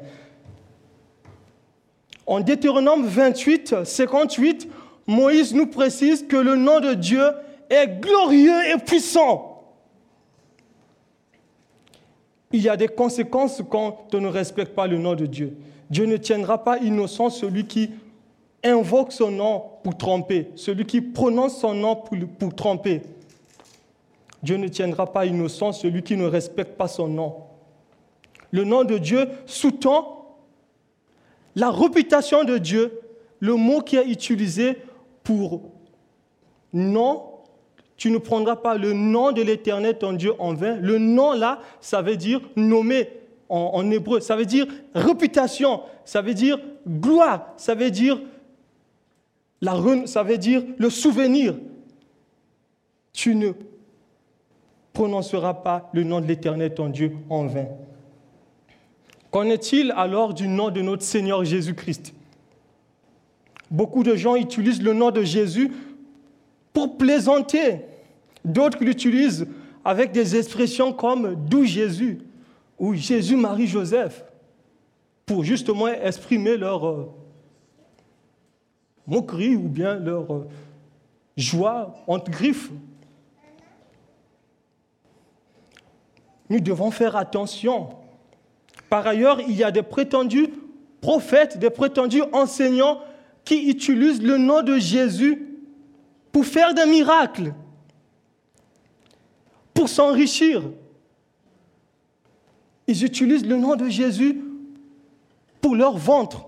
En 2.26 2.40
Deutéronome 2.40 3.06
28, 3.06 3.84
58, 3.84 4.70
Moïse 5.08 5.54
nous 5.54 5.68
précise 5.68 6.26
que 6.26 6.38
le 6.38 6.56
nom 6.56 6.80
de 6.80 6.94
Dieu 6.94 7.26
est 7.70 8.00
glorieux 8.00 8.74
et 8.74 8.78
puissant. 8.78 9.64
Il 12.54 12.62
y 12.62 12.70
a 12.70 12.78
des 12.78 12.88
conséquences 12.88 13.62
quand 13.70 14.08
on 14.14 14.22
ne 14.22 14.30
respecte 14.30 14.74
pas 14.74 14.88
le 14.88 14.98
nom 14.98 15.16
de 15.16 15.26
Dieu. 15.26 15.58
Dieu 15.90 16.06
ne 16.06 16.16
tiendra 16.16 16.64
pas 16.64 16.78
innocent 16.78 17.30
celui 17.30 17.66
qui 17.66 17.92
invoque 18.66 19.12
son 19.12 19.32
nom 19.32 19.64
pour 19.84 19.98
tromper, 19.98 20.50
celui 20.56 20.86
qui 20.86 21.02
prononce 21.02 21.60
son 21.60 21.74
nom 21.74 21.96
pour, 21.96 22.56
tromper. 22.56 23.02
Dieu 24.42 24.58
ne 24.58 24.68
tiendra 24.68 25.12
pas 25.12 25.26
innocent 25.26 25.72
celui 25.72 26.04
qui 26.04 26.18
ne 26.18 26.26
respecte 26.26 26.78
pas 26.78 26.88
son 26.88 27.08
nom. 27.08 27.36
Le 28.52 28.64
nom 28.64 28.84
de 28.84 28.98
Dieu 28.98 29.28
sous-tend 29.46 30.38
la 31.56 31.72
réputation 31.72 32.44
de 32.44 32.58
Dieu, 32.58 33.00
le 33.40 33.56
mot 33.56 33.82
qui 33.82 33.96
est 33.96 34.08
utilisé 34.08 34.78
pour 35.24 35.62
nom 36.74 37.36
tu 37.98 38.12
ne 38.12 38.18
prendras 38.18 38.58
pas 38.58 38.76
le 38.76 38.94
nom 38.94 39.32
de 39.32 39.42
l'Éternel, 39.42 39.98
ton 39.98 40.14
Dieu, 40.14 40.34
en 40.40 40.54
vain. 40.54 40.78
Le 40.82 40.98
nom, 40.98 41.34
là, 41.34 41.60
ça 41.80 42.02
veut 42.02 42.18
dire 42.18 42.42
nommer 42.56 43.10
en, 43.48 43.90
hébreu. 43.90 44.20
Ça 44.20 44.36
veut 44.36 44.46
dire 44.46 44.68
réputation. 44.94 45.82
Ça 46.04 46.22
veut 46.22 46.34
dire 46.34 46.60
gloire. 46.88 47.54
Ça 47.58 47.74
veut 47.74 47.92
dire, 47.92 48.20
la, 49.66 50.08
ça 50.08 50.24
veut 50.24 50.38
dire 50.38 50.64
le 50.78 50.90
souvenir. 50.90 51.56
Tu 53.12 53.36
ne 53.36 53.52
prononceras 54.94 55.56
pas 55.56 55.90
le 55.94 56.04
nom 56.04 56.22
de 56.22 56.28
l'Éternel, 56.28 56.74
ton 56.74 56.90
Dieu, 56.90 57.12
en 57.30 57.48
vain. 57.48 57.68
Qu'en 59.32 59.44
est-il 59.50 59.92
alors 59.98 60.34
du 60.34 60.48
nom 60.48 60.70
de 60.70 60.82
notre 60.82 61.04
Seigneur 61.04 61.44
Jésus-Christ? 61.44 62.14
Beaucoup 63.70 64.04
de 64.04 64.16
gens 64.16 64.36
utilisent 64.36 64.82
le 64.82 64.94
nom 64.94 65.12
de 65.12 65.24
Jésus 65.24 65.72
pour 66.72 66.98
plaisanter. 66.98 67.82
D'autres 68.46 68.84
l'utilisent 68.84 69.48
avec 69.84 70.12
des 70.12 70.36
expressions 70.36 70.94
comme 70.94 71.36
d'où 71.50 71.66
Jésus 71.66 72.20
ou 72.78 72.94
Jésus, 72.94 73.36
Marie, 73.36 73.68
Joseph, 73.68 74.24
pour 75.26 75.44
justement 75.44 75.88
exprimer 75.88 76.58
leur 76.58 76.88
euh, 76.88 77.10
moquerie 79.08 79.56
ou 79.56 79.68
bien 79.68 79.96
leur 79.96 80.34
euh, 80.34 80.48
joie 81.38 81.96
entre 82.08 82.32
griffes. 82.32 82.72
Nous 86.50 86.60
devons 86.60 86.92
faire 86.92 87.16
attention. 87.16 87.90
Par 88.90 89.08
ailleurs, 89.08 89.42
il 89.42 89.56
y 89.56 89.64
a 89.64 89.72
des 89.72 89.84
prétendus 89.84 90.50
prophètes, 91.02 91.58
des 91.58 91.70
prétendus 91.70 92.24
enseignants 92.34 93.00
qui 93.44 93.70
utilisent 93.70 94.22
le 94.22 94.38
nom 94.38 94.62
de 94.62 94.78
Jésus 94.78 95.60
pour 96.32 96.46
faire 96.46 96.74
des 96.74 96.86
miracles, 96.86 97.54
pour 99.74 99.88
s'enrichir, 99.88 100.64
Ils 102.88 103.04
utilisent 103.04 103.46
le 103.46 103.58
nom 103.58 103.76
de 103.76 103.90
Jésus 103.90 104.44
pour 105.62 105.76
leur 105.76 105.98
ventre. 105.98 106.46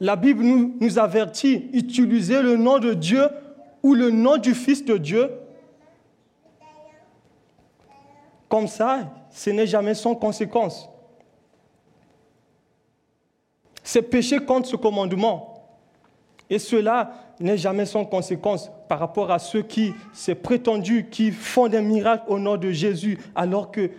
La 0.00 0.16
Bible 0.16 0.42
nous, 0.44 0.98
avertit, 0.98 1.70
utiliser 1.72 2.42
le 2.42 2.56
nom 2.56 2.78
de 2.78 2.92
Dieu 2.92 3.28
ou 3.82 3.94
le 3.94 4.10
nom 4.10 4.36
du 4.36 4.54
Fils 4.54 4.84
de 4.84 4.96
Dieu. 4.96 5.30
Comme 8.48 8.68
ça, 8.68 9.10
ce 9.30 9.50
n'est 9.50 9.66
jamais 9.66 9.94
sans 9.94 10.14
conséquence. 10.14 10.88
C'est 13.82 14.02
péché 14.02 14.38
contre 14.38 14.68
ce 14.68 14.76
commandement. 14.76 15.54
Et 16.50 16.58
cela 16.58 17.12
n'est 17.40 17.58
jamais 17.58 17.86
sans 17.86 18.04
conséquence 18.04 18.70
par 18.88 18.98
rapport 18.98 19.30
à 19.30 19.38
ceux 19.38 19.62
qui, 19.62 19.94
c'est 20.12 20.34
prétendu, 20.34 21.08
qui 21.10 21.32
font 21.32 21.68
des 21.68 21.80
miracles 21.80 22.24
au 22.28 22.38
nom 22.38 22.56
de 22.56 22.70
Jésus, 22.70 23.18
alors 23.34 23.70
que 23.70 23.90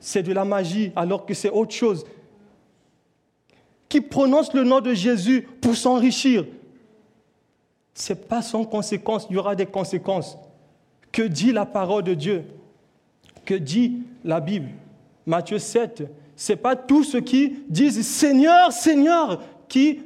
c'est 0.00 0.22
de 0.22 0.32
la 0.32 0.44
magie, 0.44 0.92
alors 0.96 1.24
que 1.24 1.32
c'est 1.32 1.50
autre 1.50 1.74
chose. 1.74 2.04
Qui 3.94 4.00
prononcent 4.00 4.54
le 4.54 4.64
nom 4.64 4.80
de 4.80 4.92
Jésus 4.92 5.46
pour 5.60 5.76
s'enrichir. 5.76 6.44
Ce 7.94 8.12
n'est 8.12 8.18
pas 8.18 8.42
sans 8.42 8.64
conséquence, 8.64 9.28
il 9.30 9.34
y 9.34 9.38
aura 9.38 9.54
des 9.54 9.66
conséquences. 9.66 10.36
Que 11.12 11.22
dit 11.22 11.52
la 11.52 11.64
parole 11.64 12.02
de 12.02 12.14
Dieu? 12.14 12.42
Que 13.44 13.54
dit 13.54 13.98
la 14.24 14.40
Bible? 14.40 14.70
Matthieu 15.26 15.60
7, 15.60 16.08
ce 16.34 16.52
n'est 16.52 16.56
pas 16.56 16.74
tous 16.74 17.04
ceux 17.04 17.20
qui 17.20 17.58
disent 17.68 18.04
Seigneur, 18.04 18.72
Seigneur, 18.72 19.40
qui 19.68 20.00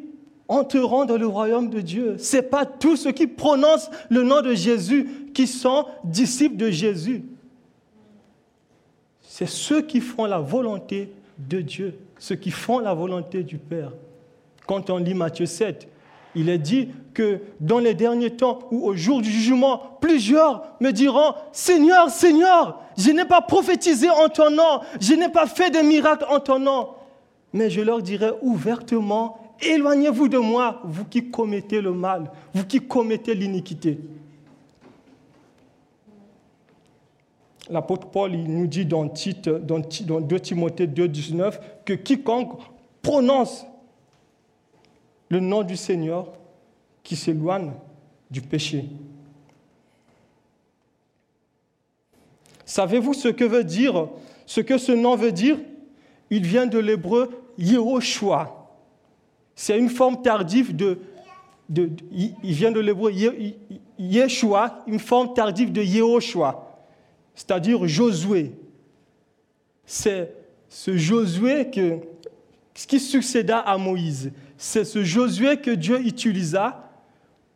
entreront 0.48 1.06
dans 1.06 1.16
le 1.16 1.26
royaume 1.26 1.70
de 1.70 1.80
Dieu. 1.80 2.18
Ce 2.18 2.36
n'est 2.36 2.42
pas 2.42 2.66
tous 2.66 2.96
ceux 2.96 3.12
qui 3.12 3.26
prononcent 3.26 3.90
le 4.10 4.22
nom 4.22 4.42
de 4.42 4.52
Jésus 4.52 5.30
qui 5.32 5.46
sont 5.46 5.86
disciples 6.04 6.58
de 6.58 6.70
Jésus. 6.70 7.24
C'est 9.22 9.48
ceux 9.48 9.80
qui 9.80 10.02
font 10.02 10.26
la 10.26 10.40
volonté 10.40 11.10
de 11.38 11.62
Dieu, 11.62 11.98
ceux 12.18 12.36
qui 12.36 12.50
font 12.50 12.78
la 12.78 12.94
volonté 12.94 13.42
du 13.42 13.58
Père. 13.58 13.92
Quand 14.66 14.90
on 14.90 14.98
lit 14.98 15.14
Matthieu 15.14 15.46
7, 15.46 15.88
il 16.34 16.48
est 16.48 16.58
dit 16.58 16.90
que 17.14 17.40
dans 17.60 17.78
les 17.78 17.94
derniers 17.94 18.36
temps 18.36 18.60
ou 18.70 18.86
au 18.86 18.94
jour 18.94 19.22
du 19.22 19.30
jugement, 19.30 19.98
plusieurs 20.00 20.62
me 20.80 20.90
diront, 20.90 21.34
Seigneur, 21.52 22.10
Seigneur, 22.10 22.80
je 22.96 23.10
n'ai 23.10 23.24
pas 23.24 23.40
prophétisé 23.40 24.10
en 24.10 24.28
ton 24.28 24.50
nom, 24.50 24.80
je 25.00 25.14
n'ai 25.14 25.28
pas 25.28 25.46
fait 25.46 25.70
de 25.70 25.78
miracles 25.78 26.26
en 26.28 26.40
ton 26.40 26.58
nom. 26.58 26.88
Mais 27.52 27.70
je 27.70 27.80
leur 27.80 28.02
dirai 28.02 28.30
ouvertement, 28.42 29.38
Éloignez-vous 29.60 30.28
de 30.28 30.38
moi, 30.38 30.80
vous 30.84 31.04
qui 31.04 31.30
commettez 31.30 31.80
le 31.80 31.92
mal, 31.92 32.30
vous 32.54 32.64
qui 32.64 32.80
commettez 32.80 33.34
l'iniquité. 33.34 33.98
L'apôtre 37.70 38.08
Paul 38.08 38.34
il 38.34 38.44
nous 38.44 38.66
dit 38.66 38.86
dans, 38.86 39.04
dans 39.04 40.20
2 40.20 40.40
Timothée 40.40 40.86
2, 40.86 41.08
19 41.08 41.60
que 41.84 41.92
quiconque 41.92 42.58
prononce 43.02 43.66
le 45.28 45.40
nom 45.40 45.62
du 45.62 45.76
Seigneur 45.76 46.32
qui 47.02 47.16
s'éloigne 47.16 47.72
du 48.30 48.40
péché. 48.40 48.86
Savez-vous 52.64 53.14
ce 53.14 53.28
que 53.28 53.44
veut 53.44 53.64
dire, 53.64 54.08
ce 54.44 54.60
que 54.60 54.76
ce 54.76 54.92
nom 54.92 55.16
veut 55.16 55.32
dire? 55.32 55.58
Il 56.30 56.46
vient 56.46 56.66
de 56.66 56.78
l'hébreu 56.78 57.30
Yehoshua. 57.56 58.68
C'est 59.54 59.78
une 59.78 59.88
forme 59.88 60.20
tardive 60.22 60.76
de, 60.76 60.98
il 61.70 62.34
vient 62.42 62.70
de 62.70 62.80
l'hébreu 62.80 63.12
Yeshua, 63.98 64.84
une 64.86 64.98
forme 64.98 65.34
tardive 65.34 65.72
de 65.72 65.82
Yehoshua, 65.82 66.67
c'est-à-dire 67.38 67.86
Josué. 67.86 68.50
C'est 69.86 70.34
ce 70.68 70.96
Josué 70.96 71.70
que, 71.70 72.00
qui 72.74 72.98
succéda 72.98 73.60
à 73.60 73.78
Moïse. 73.78 74.32
C'est 74.56 74.84
ce 74.84 75.04
Josué 75.04 75.58
que 75.58 75.70
Dieu 75.70 76.00
utilisa 76.04 76.90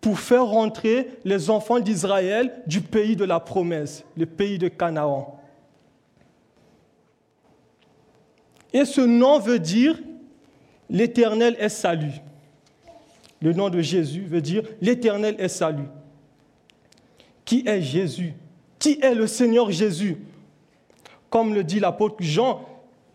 pour 0.01 0.21
faire 0.21 0.47
rentrer 0.47 1.09
les 1.25 1.51
enfants 1.51 1.81
d'Israël 1.81 2.62
du 2.64 2.81
pays 2.81 3.16
de 3.16 3.25
la 3.25 3.40
promesse, 3.40 4.05
le 4.16 4.25
pays 4.25 4.57
de 4.57 4.68
Canaan. 4.68 5.40
Et 8.73 8.85
ce 8.85 9.01
nom 9.01 9.40
veut 9.40 9.59
dire 9.59 9.99
L'Éternel 10.88 11.57
est 11.59 11.68
salut. 11.68 12.21
Le 13.40 13.53
nom 13.53 13.68
de 13.68 13.81
Jésus 13.81 14.23
veut 14.23 14.42
dire 14.42 14.62
l'Éternel 14.81 15.35
est 15.38 15.49
salut. 15.49 15.88
Qui 17.45 17.64
est 17.66 17.83
Jésus? 17.83 18.35
Qui 18.83 18.99
est 19.01 19.14
le 19.14 19.29
Seigneur 19.29 19.71
Jésus? 19.71 20.16
Comme 21.31 21.55
le 21.55 21.62
dit 21.62 21.79
l'apôtre 21.79 22.16
Jean, 22.18 22.66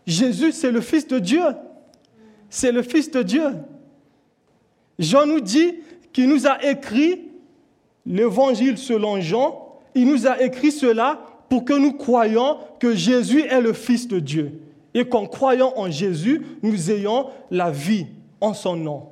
Jésus 0.06 0.52
c'est 0.52 0.70
le 0.70 0.80
Fils 0.80 1.06
de 1.06 1.18
Dieu. 1.18 1.44
C'est 2.48 2.72
le 2.72 2.80
Fils 2.80 3.10
de 3.10 3.22
Dieu. 3.22 3.44
Jean 4.98 5.26
nous 5.26 5.40
dit 5.40 5.74
qu'il 6.14 6.30
nous 6.30 6.46
a 6.46 6.64
écrit 6.64 7.28
l'évangile 8.06 8.78
selon 8.78 9.20
Jean. 9.20 9.78
Il 9.94 10.06
nous 10.06 10.26
a 10.26 10.40
écrit 10.40 10.72
cela 10.72 11.20
pour 11.50 11.66
que 11.66 11.74
nous 11.74 11.92
croyions 11.92 12.56
que 12.80 12.94
Jésus 12.94 13.42
est 13.42 13.60
le 13.60 13.74
Fils 13.74 14.08
de 14.08 14.20
Dieu 14.20 14.62
et 14.94 15.06
qu'en 15.06 15.26
croyant 15.26 15.74
en 15.76 15.90
Jésus, 15.90 16.46
nous 16.62 16.90
ayons 16.90 17.26
la 17.50 17.70
vie 17.70 18.06
en 18.40 18.54
son 18.54 18.74
nom. 18.74 19.08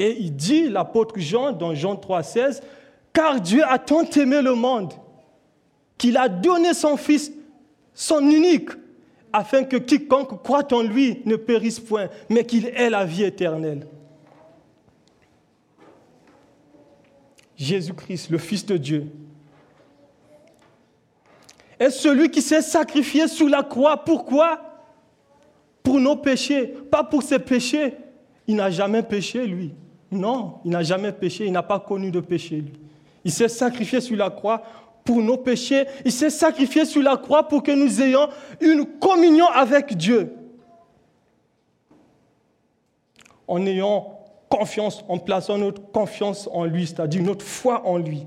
Et 0.00 0.16
il 0.18 0.34
dit, 0.34 0.68
l'apôtre 0.68 1.14
Jean, 1.20 1.52
dans 1.52 1.76
Jean 1.76 1.94
3,16, 1.94 2.60
car 3.12 3.40
Dieu 3.40 3.62
a 3.64 3.78
tant 3.78 4.04
aimé 4.04 4.42
le 4.42 4.54
monde 4.54 4.92
qu'il 5.96 6.16
a 6.16 6.28
donné 6.28 6.74
son 6.74 6.96
Fils, 6.96 7.32
son 7.92 8.20
unique, 8.30 8.70
afin 9.32 9.64
que 9.64 9.76
quiconque 9.76 10.42
croit 10.42 10.72
en 10.72 10.82
lui 10.82 11.20
ne 11.24 11.36
périsse 11.36 11.80
point, 11.80 12.08
mais 12.30 12.44
qu'il 12.44 12.66
ait 12.66 12.88
la 12.88 13.04
vie 13.04 13.24
éternelle. 13.24 13.86
Jésus-Christ, 17.56 18.30
le 18.30 18.38
Fils 18.38 18.64
de 18.64 18.76
Dieu, 18.76 19.06
est 21.78 21.90
celui 21.90 22.30
qui 22.30 22.40
s'est 22.40 22.62
sacrifié 22.62 23.26
sous 23.26 23.48
la 23.48 23.62
croix. 23.62 23.96
Pourquoi? 24.04 24.60
Pour 25.82 26.00
nos 26.00 26.16
péchés, 26.16 26.66
pas 26.66 27.02
pour 27.02 27.22
ses 27.22 27.38
péchés. 27.38 27.94
Il 28.46 28.56
n'a 28.56 28.70
jamais 28.70 29.02
péché, 29.02 29.44
lui. 29.44 29.74
Non, 30.10 30.60
il 30.64 30.70
n'a 30.70 30.82
jamais 30.82 31.12
péché, 31.12 31.46
il 31.46 31.52
n'a 31.52 31.62
pas 31.62 31.80
connu 31.80 32.10
de 32.10 32.20
péché, 32.20 32.56
lui. 32.56 32.72
Il 33.28 33.30
s'est 33.30 33.48
sacrifié 33.48 34.00
sur 34.00 34.16
la 34.16 34.30
croix 34.30 34.62
pour 35.04 35.20
nos 35.20 35.36
péchés. 35.36 35.84
Il 36.06 36.12
s'est 36.12 36.30
sacrifié 36.30 36.86
sur 36.86 37.02
la 37.02 37.18
croix 37.18 37.46
pour 37.46 37.62
que 37.62 37.72
nous 37.72 38.00
ayons 38.00 38.30
une 38.58 38.86
communion 38.86 39.46
avec 39.48 39.94
Dieu. 39.94 40.34
En 43.46 43.66
ayant 43.66 44.18
confiance, 44.48 45.04
en 45.08 45.18
plaçant 45.18 45.58
notre 45.58 45.82
confiance 45.92 46.48
en 46.50 46.64
lui, 46.64 46.86
c'est-à-dire 46.86 47.22
notre 47.22 47.44
foi 47.44 47.86
en 47.86 47.98
lui. 47.98 48.26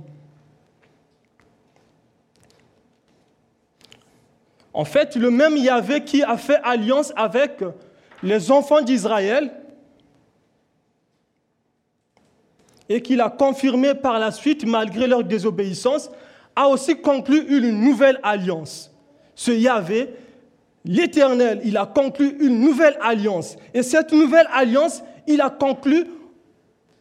En 4.71 4.85
fait, 4.85 5.15
le 5.15 5.31
même 5.31 5.57
Yahvé 5.57 6.03
qui 6.03 6.21
a 6.21 6.37
fait 6.37 6.59
alliance 6.63 7.11
avec 7.15 7.63
les 8.21 8.51
enfants 8.51 8.81
d'Israël 8.81 9.51
et 12.95 13.01
qui 13.01 13.15
l'a 13.15 13.29
confirmé 13.29 13.93
par 13.93 14.19
la 14.19 14.31
suite 14.31 14.65
malgré 14.65 15.07
leur 15.07 15.23
désobéissance, 15.23 16.11
a 16.55 16.67
aussi 16.67 16.97
conclu 16.97 17.45
une 17.47 17.71
nouvelle 17.71 18.19
alliance. 18.23 18.91
Ce 19.35 19.51
Yahvé, 19.51 20.09
l'Éternel, 20.83 21.61
il 21.63 21.77
a 21.77 21.85
conclu 21.85 22.35
une 22.39 22.59
nouvelle 22.59 22.97
alliance. 23.01 23.55
Et 23.73 23.83
cette 23.83 24.11
nouvelle 24.11 24.47
alliance, 24.51 25.03
il 25.27 25.39
a 25.41 25.49
conclu 25.49 26.05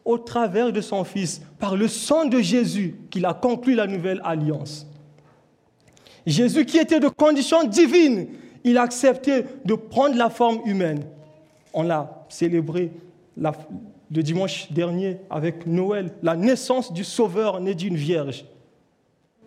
au 0.05 0.19
travers 0.19 0.73
de 0.73 0.81
son 0.81 1.05
Fils, 1.05 1.43
par 1.59 1.77
le 1.77 1.89
sang 1.89 2.25
de 2.25 2.41
Jésus 2.41 2.97
qu'il 3.11 3.27
a 3.27 3.35
conclu 3.35 3.75
la 3.75 3.87
nouvelle 3.87 4.21
alliance. 4.25 4.87
Jésus 6.27 6.65
qui 6.65 6.79
était 6.79 7.01
de 7.01 7.09
condition 7.09 7.65
divine, 7.65 8.29
il 8.65 8.79
a 8.79 8.87
de 8.87 9.75
prendre 9.75 10.17
la 10.17 10.31
forme 10.31 10.61
humaine. 10.65 11.05
On 11.73 11.83
l'a 11.83 12.25
célébré 12.29 12.91
le 14.11 14.23
dimanche 14.23 14.71
dernier 14.73 15.19
avec 15.31 15.67
Noël, 15.67 16.13
la 16.23 16.37
naissance 16.37 16.93
du 16.93 17.05
Sauveur 17.05 17.61
né 17.61 17.75
d'une 17.75 17.97
vierge. 17.97 18.45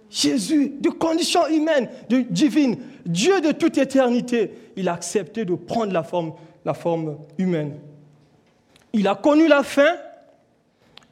Jésus, 0.10 0.74
de 0.80 0.90
condition 0.90 1.48
humaine, 1.48 1.90
de 2.10 2.22
divine, 2.22 2.78
Dieu 3.06 3.42
de 3.42 3.52
toute 3.52 3.78
éternité, 3.78 4.52
il 4.76 4.88
a 4.88 4.94
accepté 4.94 5.44
de 5.44 5.56
prendre 5.56 5.92
la 5.92 6.04
forme, 6.04 6.34
la 6.64 6.74
forme 6.74 7.18
humaine. 7.38 7.80
Il 8.94 9.08
a 9.08 9.16
connu 9.16 9.48
la 9.48 9.64
faim, 9.64 9.96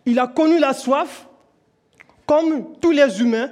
il 0.05 0.19
a 0.19 0.27
connu 0.27 0.59
la 0.59 0.73
soif, 0.73 1.27
comme 2.27 2.75
tous 2.79 2.91
les 2.91 3.19
humains, 3.19 3.49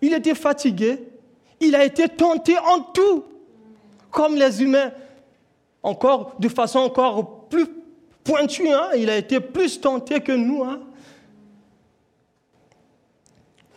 il 0.00 0.14
était 0.14 0.34
fatigué. 0.34 0.98
Il 1.60 1.74
a 1.74 1.84
été 1.84 2.08
tenté 2.08 2.56
en 2.58 2.80
tout, 2.80 3.24
comme 4.10 4.36
les 4.36 4.62
humains. 4.62 4.92
Encore, 5.82 6.36
de 6.38 6.48
façon 6.48 6.80
encore 6.80 7.48
plus 7.48 7.66
pointue, 8.28 8.68
hein. 8.68 8.90
il 8.94 9.08
a 9.08 9.16
été 9.16 9.40
plus 9.40 9.80
tenté 9.80 10.20
que 10.20 10.32
nous. 10.32 10.62
Hein. 10.62 10.80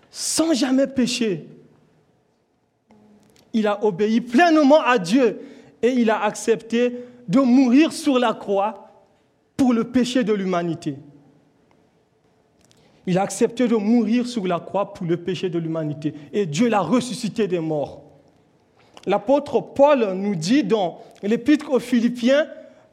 Sans 0.09 0.53
jamais 0.53 0.87
pécher. 0.87 1.47
il 3.53 3.65
a 3.65 3.83
obéi 3.85 4.19
pleinement 4.19 4.81
à 4.81 4.97
Dieu 4.97 5.39
et 5.81 5.89
il 5.89 6.09
a 6.09 6.23
accepté 6.23 7.05
de 7.29 7.39
mourir 7.39 7.93
sur 7.93 8.19
la 8.19 8.33
croix 8.33 8.89
pour 9.55 9.73
le 9.73 9.85
péché 9.85 10.25
de 10.25 10.33
l'humanité. 10.33 10.97
Il 13.07 13.17
a 13.17 13.23
accepté 13.23 13.69
de 13.69 13.75
mourir 13.75 14.27
sur 14.27 14.45
la 14.47 14.59
croix 14.59 14.93
pour 14.93 15.07
le 15.07 15.15
péché 15.15 15.49
de 15.49 15.59
l'humanité. 15.59 16.13
Et 16.33 16.45
Dieu 16.45 16.67
l'a 16.67 16.81
ressuscité 16.81 17.47
des 17.47 17.59
morts. 17.59 18.03
L'apôtre 19.07 19.61
Paul 19.61 20.13
nous 20.13 20.35
dit 20.35 20.63
dans 20.63 21.01
l'épître 21.23 21.71
aux 21.71 21.79
Philippiens 21.79 22.47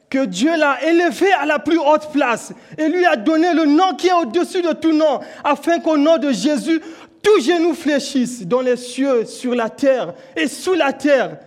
que 0.09 0.25
Dieu 0.25 0.57
l'a 0.57 0.83
élevé 0.83 1.31
à 1.33 1.45
la 1.45 1.59
plus 1.59 1.77
haute 1.77 2.11
place 2.11 2.53
et 2.77 2.89
lui 2.89 3.05
a 3.05 3.15
donné 3.15 3.53
le 3.53 3.65
nom 3.65 3.95
qui 3.95 4.07
est 4.07 4.13
au-dessus 4.13 4.61
de 4.61 4.73
tout 4.73 4.93
nom, 4.93 5.19
afin 5.43 5.79
qu'au 5.79 5.97
nom 5.97 6.17
de 6.17 6.31
Jésus, 6.31 6.81
tout 7.21 7.41
genou 7.41 7.73
fléchisse 7.73 8.45
dans 8.47 8.61
les 8.61 8.77
cieux, 8.77 9.25
sur 9.25 9.53
la 9.53 9.69
terre 9.69 10.13
et 10.35 10.47
sous 10.47 10.73
la 10.73 10.93
terre, 10.93 11.37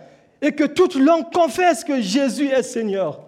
et 0.41 0.51
que 0.53 0.63
toute 0.63 0.95
langue 0.95 1.31
confesse 1.33 1.83
que 1.83 2.01
Jésus 2.01 2.47
est 2.47 2.63
Seigneur. 2.63 3.21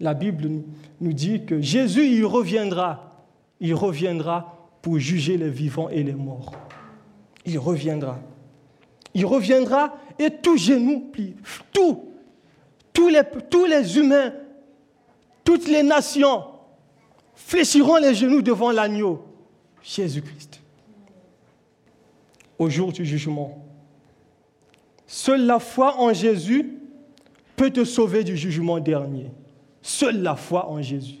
La 0.00 0.14
Bible 0.14 0.62
nous 1.00 1.12
dit 1.12 1.44
que 1.44 1.60
Jésus, 1.60 2.06
il 2.06 2.24
reviendra. 2.24 3.26
Il 3.60 3.74
reviendra 3.74 4.70
pour 4.80 4.98
juger 4.98 5.36
les 5.36 5.50
vivants 5.50 5.90
et 5.90 6.02
les 6.02 6.14
morts. 6.14 6.52
Il 7.44 7.58
reviendra. 7.58 8.18
Il 9.14 9.26
reviendra 9.26 9.96
et 10.18 10.30
tout 10.30 10.56
plie. 11.12 11.34
Tout. 11.72 12.04
Tous 12.92 13.08
les, 13.08 13.22
tous 13.48 13.64
les 13.64 13.98
humains, 13.98 14.32
toutes 15.44 15.68
les 15.68 15.82
nations 15.82 16.44
fléchiront 17.34 17.96
les 17.96 18.14
genoux 18.14 18.42
devant 18.42 18.70
l'agneau, 18.70 19.24
Jésus-Christ. 19.82 20.60
Au 22.58 22.68
jour 22.68 22.92
du 22.92 23.04
jugement. 23.04 23.64
Seule 25.06 25.46
la 25.46 25.58
foi 25.58 25.98
en 25.98 26.12
Jésus 26.12 26.78
peut 27.56 27.70
te 27.70 27.84
sauver 27.84 28.22
du 28.22 28.36
jugement 28.36 28.78
dernier. 28.78 29.30
Seule 29.82 30.22
la 30.22 30.36
foi 30.36 30.68
en 30.68 30.82
Jésus. 30.82 31.20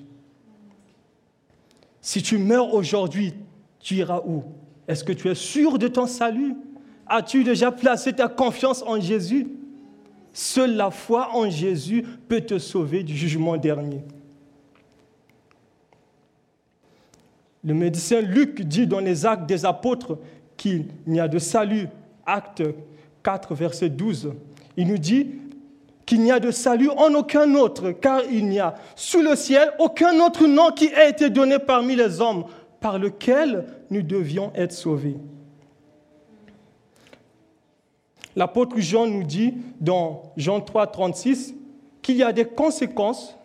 Si 2.00 2.22
tu 2.22 2.38
meurs 2.38 2.72
aujourd'hui, 2.74 3.34
tu 3.78 3.96
iras 3.96 4.22
où? 4.26 4.44
Est-ce 4.86 5.04
que 5.04 5.12
tu 5.12 5.28
es 5.28 5.34
sûr 5.34 5.78
de 5.78 5.88
ton 5.88 6.06
salut? 6.06 6.54
As-tu 7.12 7.42
déjà 7.42 7.72
placé 7.72 8.12
ta 8.12 8.28
confiance 8.28 8.84
en 8.86 9.00
Jésus? 9.00 9.48
Seule 10.32 10.76
la 10.76 10.92
foi 10.92 11.30
en 11.34 11.50
Jésus 11.50 12.04
peut 12.28 12.40
te 12.40 12.60
sauver 12.60 13.02
du 13.02 13.16
jugement 13.16 13.56
dernier. 13.56 14.00
Le 17.64 17.74
médecin 17.74 18.20
Luc 18.20 18.62
dit 18.62 18.86
dans 18.86 19.00
les 19.00 19.26
actes 19.26 19.46
des 19.46 19.64
apôtres 19.64 20.18
qu'il 20.56 20.86
n'y 21.04 21.18
a 21.18 21.26
de 21.26 21.40
salut. 21.40 21.88
Acte 22.24 22.62
4, 23.24 23.56
verset 23.56 23.88
12. 23.88 24.32
Il 24.76 24.86
nous 24.86 24.98
dit 24.98 25.32
qu'il 26.06 26.20
n'y 26.20 26.30
a 26.30 26.38
de 26.38 26.52
salut 26.52 26.90
en 26.90 27.12
aucun 27.14 27.56
autre, 27.56 27.90
car 27.90 28.22
il 28.30 28.46
n'y 28.46 28.60
a 28.60 28.76
sous 28.94 29.20
le 29.20 29.34
ciel 29.34 29.72
aucun 29.80 30.24
autre 30.24 30.46
nom 30.46 30.70
qui 30.70 30.86
ait 30.86 31.10
été 31.10 31.28
donné 31.28 31.58
parmi 31.58 31.96
les 31.96 32.20
hommes 32.20 32.44
par 32.78 33.00
lequel 33.00 33.66
nous 33.90 34.02
devions 34.02 34.52
être 34.54 34.72
sauvés. 34.72 35.16
L'apôtre 38.36 38.78
Jean 38.78 39.06
nous 39.06 39.22
dit 39.22 39.54
dans 39.80 40.32
Jean 40.36 40.60
3, 40.60 40.86
36 40.88 41.54
qu'il 42.02 42.16
y 42.16 42.22
a 42.22 42.32
des 42.32 42.44
conséquences 42.44 43.36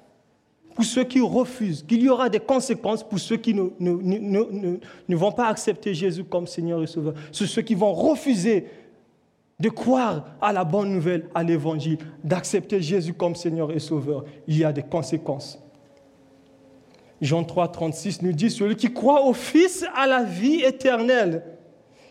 pour 0.75 0.83
ceux 0.83 1.05
qui 1.05 1.21
refusent, 1.21 1.83
qu'il 1.83 2.03
y 2.03 2.09
aura 2.09 2.29
des 2.29 2.39
conséquences 2.39 3.01
pour 3.01 3.17
ceux 3.17 3.37
qui 3.37 3.53
ne, 3.53 5.15
vont 5.15 5.31
pas 5.31 5.47
accepter 5.47 5.93
Jésus 5.93 6.25
comme 6.25 6.47
Seigneur 6.47 6.83
et 6.83 6.87
Sauveur, 6.87 7.13
sur 7.31 7.47
ceux 7.47 7.61
qui 7.61 7.75
vont 7.75 7.93
refuser 7.93 8.67
de 9.57 9.69
croire 9.69 10.25
à 10.41 10.51
la 10.51 10.65
bonne 10.65 10.91
nouvelle, 10.91 11.29
à 11.33 11.43
l'évangile, 11.43 11.97
d'accepter 12.23 12.81
Jésus 12.81 13.13
comme 13.13 13.35
Seigneur 13.35 13.71
et 13.71 13.79
Sauveur. 13.79 14.25
Il 14.47 14.57
y 14.57 14.65
a 14.65 14.73
des 14.73 14.83
conséquences. 14.83 15.57
Jean 17.21 17.45
3, 17.45 17.69
36 17.69 18.21
nous 18.21 18.33
dit, 18.33 18.51
celui 18.51 18.75
qui 18.75 18.93
croit 18.93 19.25
au 19.25 19.31
Fils 19.33 19.85
a 19.95 20.05
la 20.05 20.23
vie 20.23 20.61
éternelle. 20.61 21.43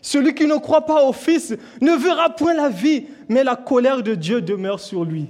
Celui 0.05 0.35
qui 0.35 0.45
ne 0.45 0.57
croit 0.57 0.85
pas 0.85 1.03
au 1.03 1.13
Fils 1.13 1.57
ne 1.81 1.93
verra 1.93 2.29
point 2.29 2.53
la 2.53 2.69
vie, 2.69 3.07
mais 3.27 3.43
la 3.43 3.55
colère 3.55 4.03
de 4.03 4.13
Dieu 4.13 4.39
demeure 4.39 4.79
sur 4.79 5.03
lui. 5.03 5.25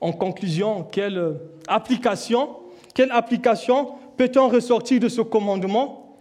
En 0.00 0.12
conclusion, 0.12 0.84
quelle 0.84 1.40
application, 1.66 2.48
peut-on 4.16 4.48
ressortir 4.48 5.00
de 5.00 5.08
ce 5.08 5.22
commandement? 5.22 6.14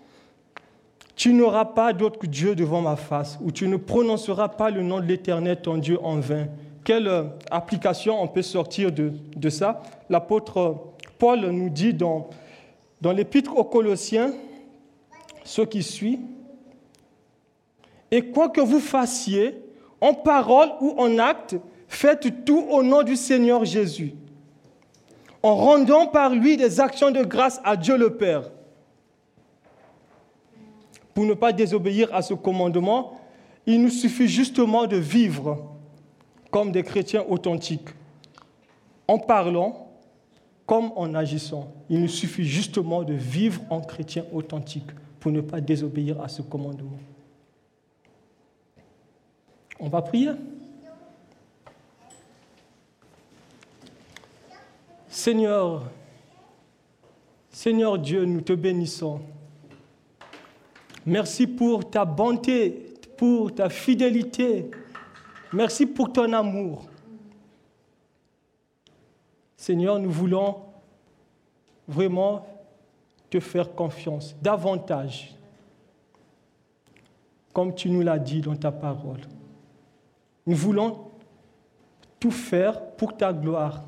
Tu 1.16 1.32
n'auras 1.32 1.66
pas 1.66 1.94
d'autre 1.94 2.26
Dieu 2.26 2.56
devant 2.56 2.82
ma 2.82 2.96
face, 2.96 3.38
ou 3.40 3.52
tu 3.52 3.68
ne 3.68 3.78
prononceras 3.78 4.50
pas 4.50 4.72
le 4.72 4.82
nom 4.82 5.00
de 5.00 5.06
l'Éternel, 5.06 5.62
ton 5.62 5.78
Dieu, 5.78 6.00
en 6.04 6.20
vain. 6.20 6.48
Quelle 6.84 7.08
application 7.52 8.20
on 8.20 8.28
peut 8.28 8.42
sortir 8.42 8.92
de, 8.92 9.14
de 9.36 9.50
ça? 9.52 9.84
L'apôtre 10.10 10.76
Paul 11.20 11.42
nous 11.42 11.70
dit 11.70 11.94
dans, 11.94 12.32
dans 13.00 13.12
l'épître 13.12 13.56
aux 13.56 13.64
Colossiens, 13.64 14.34
ce 15.44 15.62
qui 15.62 15.84
suit. 15.84 16.20
Et 18.12 18.32
quoi 18.32 18.50
que 18.50 18.62
vous 18.62 18.80
fassiez, 18.80 19.62
en 20.02 20.14
parole 20.14 20.70
ou 20.82 20.96
en 20.98 21.18
acte, 21.20 21.56
faites 21.88 22.46
tout 22.46 22.66
au 22.70 22.84
nom 22.84 23.04
du 23.04 23.16
Seigneur 23.16 23.66
Jésus, 23.66 24.14
en 25.44 25.56
rendant 25.56 26.08
par 26.08 26.34
lui 26.34 26.58
des 26.58 26.80
actions 26.80 27.12
de 27.12 27.24
grâce 27.24 27.60
à 27.64 27.76
Dieu 27.76 27.98
le 27.98 28.16
Père. 28.16 28.50
Pour 31.14 31.26
ne 31.26 31.34
pas 31.34 31.52
désobéir 31.52 32.14
à 32.14 32.22
ce 32.22 32.34
commandement, 32.34 33.20
il 33.66 33.82
nous 33.82 33.90
suffit 33.90 34.28
justement 34.28 34.88
de 34.88 34.98
vivre 34.98 35.76
comme 36.50 36.72
des 36.72 36.84
chrétiens 36.84 37.26
authentiques, 37.28 37.90
en 39.08 39.18
parlant 39.18 39.88
comme 40.66 40.92
en 40.96 41.16
agissant. 41.16 41.72
Il 41.90 42.02
nous 42.02 42.08
suffit 42.08 42.44
justement 42.44 43.04
de 43.04 43.14
vivre 43.14 43.62
en 43.70 43.82
chrétien 43.82 44.24
authentique 44.32 44.90
pour 45.20 45.32
ne 45.32 45.42
pas 45.42 45.62
désobéir 45.62 46.22
à 46.22 46.28
ce 46.28 46.42
commandement. 46.42 46.98
On 49.80 49.90
va 49.90 50.02
prier. 50.02 50.32
Seigneur, 55.08 55.84
Seigneur 57.50 57.98
Dieu, 57.98 58.26
nous 58.26 58.42
te 58.42 58.54
bénissons. 58.54 59.22
Merci 61.06 61.48
pour 61.48 61.90
ta 61.90 62.06
bonté, 62.06 62.94
pour 63.18 63.54
ta 63.54 63.70
fidélité. 63.70 64.70
Merci 65.52 65.86
pour 65.86 66.14
ton 66.14 66.32
amour. 66.32 66.86
Seigneur, 69.58 70.00
nous 70.00 70.12
voulons 70.12 70.58
vraiment 71.88 72.46
te 73.30 73.40
faire 73.40 73.74
confiance 73.74 74.36
davantage, 74.42 75.36
comme 77.54 77.74
tu 77.76 77.90
nous 77.90 78.02
l'as 78.02 78.20
dit 78.20 78.42
dans 78.42 78.56
ta 78.56 78.72
parole. 78.72 79.22
Nous 80.46 80.56
voulons 80.56 81.00
tout 82.20 82.32
faire 82.32 82.82
pour 82.92 83.16
ta 83.16 83.32
gloire. 83.32 83.84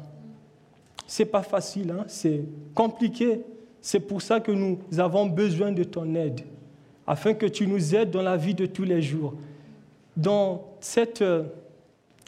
C'est 1.08 1.26
pas 1.26 1.44
facile, 1.44 1.92
hein? 1.92 2.06
c'est 2.08 2.44
compliqué. 2.74 3.42
C'est 3.82 4.00
pour 4.00 4.22
ça 4.22 4.40
que 4.40 4.52
nous 4.52 4.80
avons 5.00 5.26
besoin 5.26 5.72
de 5.72 5.84
ton 5.84 6.14
aide, 6.14 6.42
afin 7.08 7.34
que 7.34 7.48
tu 7.48 7.66
nous 7.66 7.96
aides 7.96 8.12
dans 8.12 8.22
la 8.22 8.38
vie 8.38 8.54
de 8.54 8.68
tous 8.68 8.84
les 8.84 9.02
jours. 9.02 9.34
Dans 10.16 10.64
cette, 10.80 11.24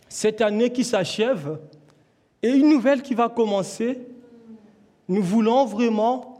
cette 0.10 0.42
année 0.42 0.72
qui 0.72 0.84
s'achève 0.84 1.60
et 2.42 2.50
une 2.50 2.70
nouvelle 2.70 3.04
qui 3.04 3.14
va 3.14 3.30
commencer, 3.30 4.00
nous 5.08 5.22
voulons 5.22 5.66
vraiment 5.66 6.33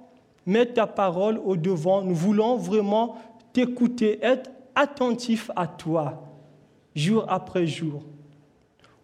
mettre 0.46 0.74
ta 0.74 0.88
parole 0.88 1.40
au 1.44 1.56
devant. 1.56 2.02
Nous 2.02 2.16
voulons 2.16 2.58
vraiment 2.58 3.16
t'écouter, 3.54 4.20
être 4.24 4.50
attentif 4.76 5.52
à 5.56 5.68
toi, 5.68 6.24
jour 6.96 7.26
après 7.28 7.68
jour. 7.68 8.04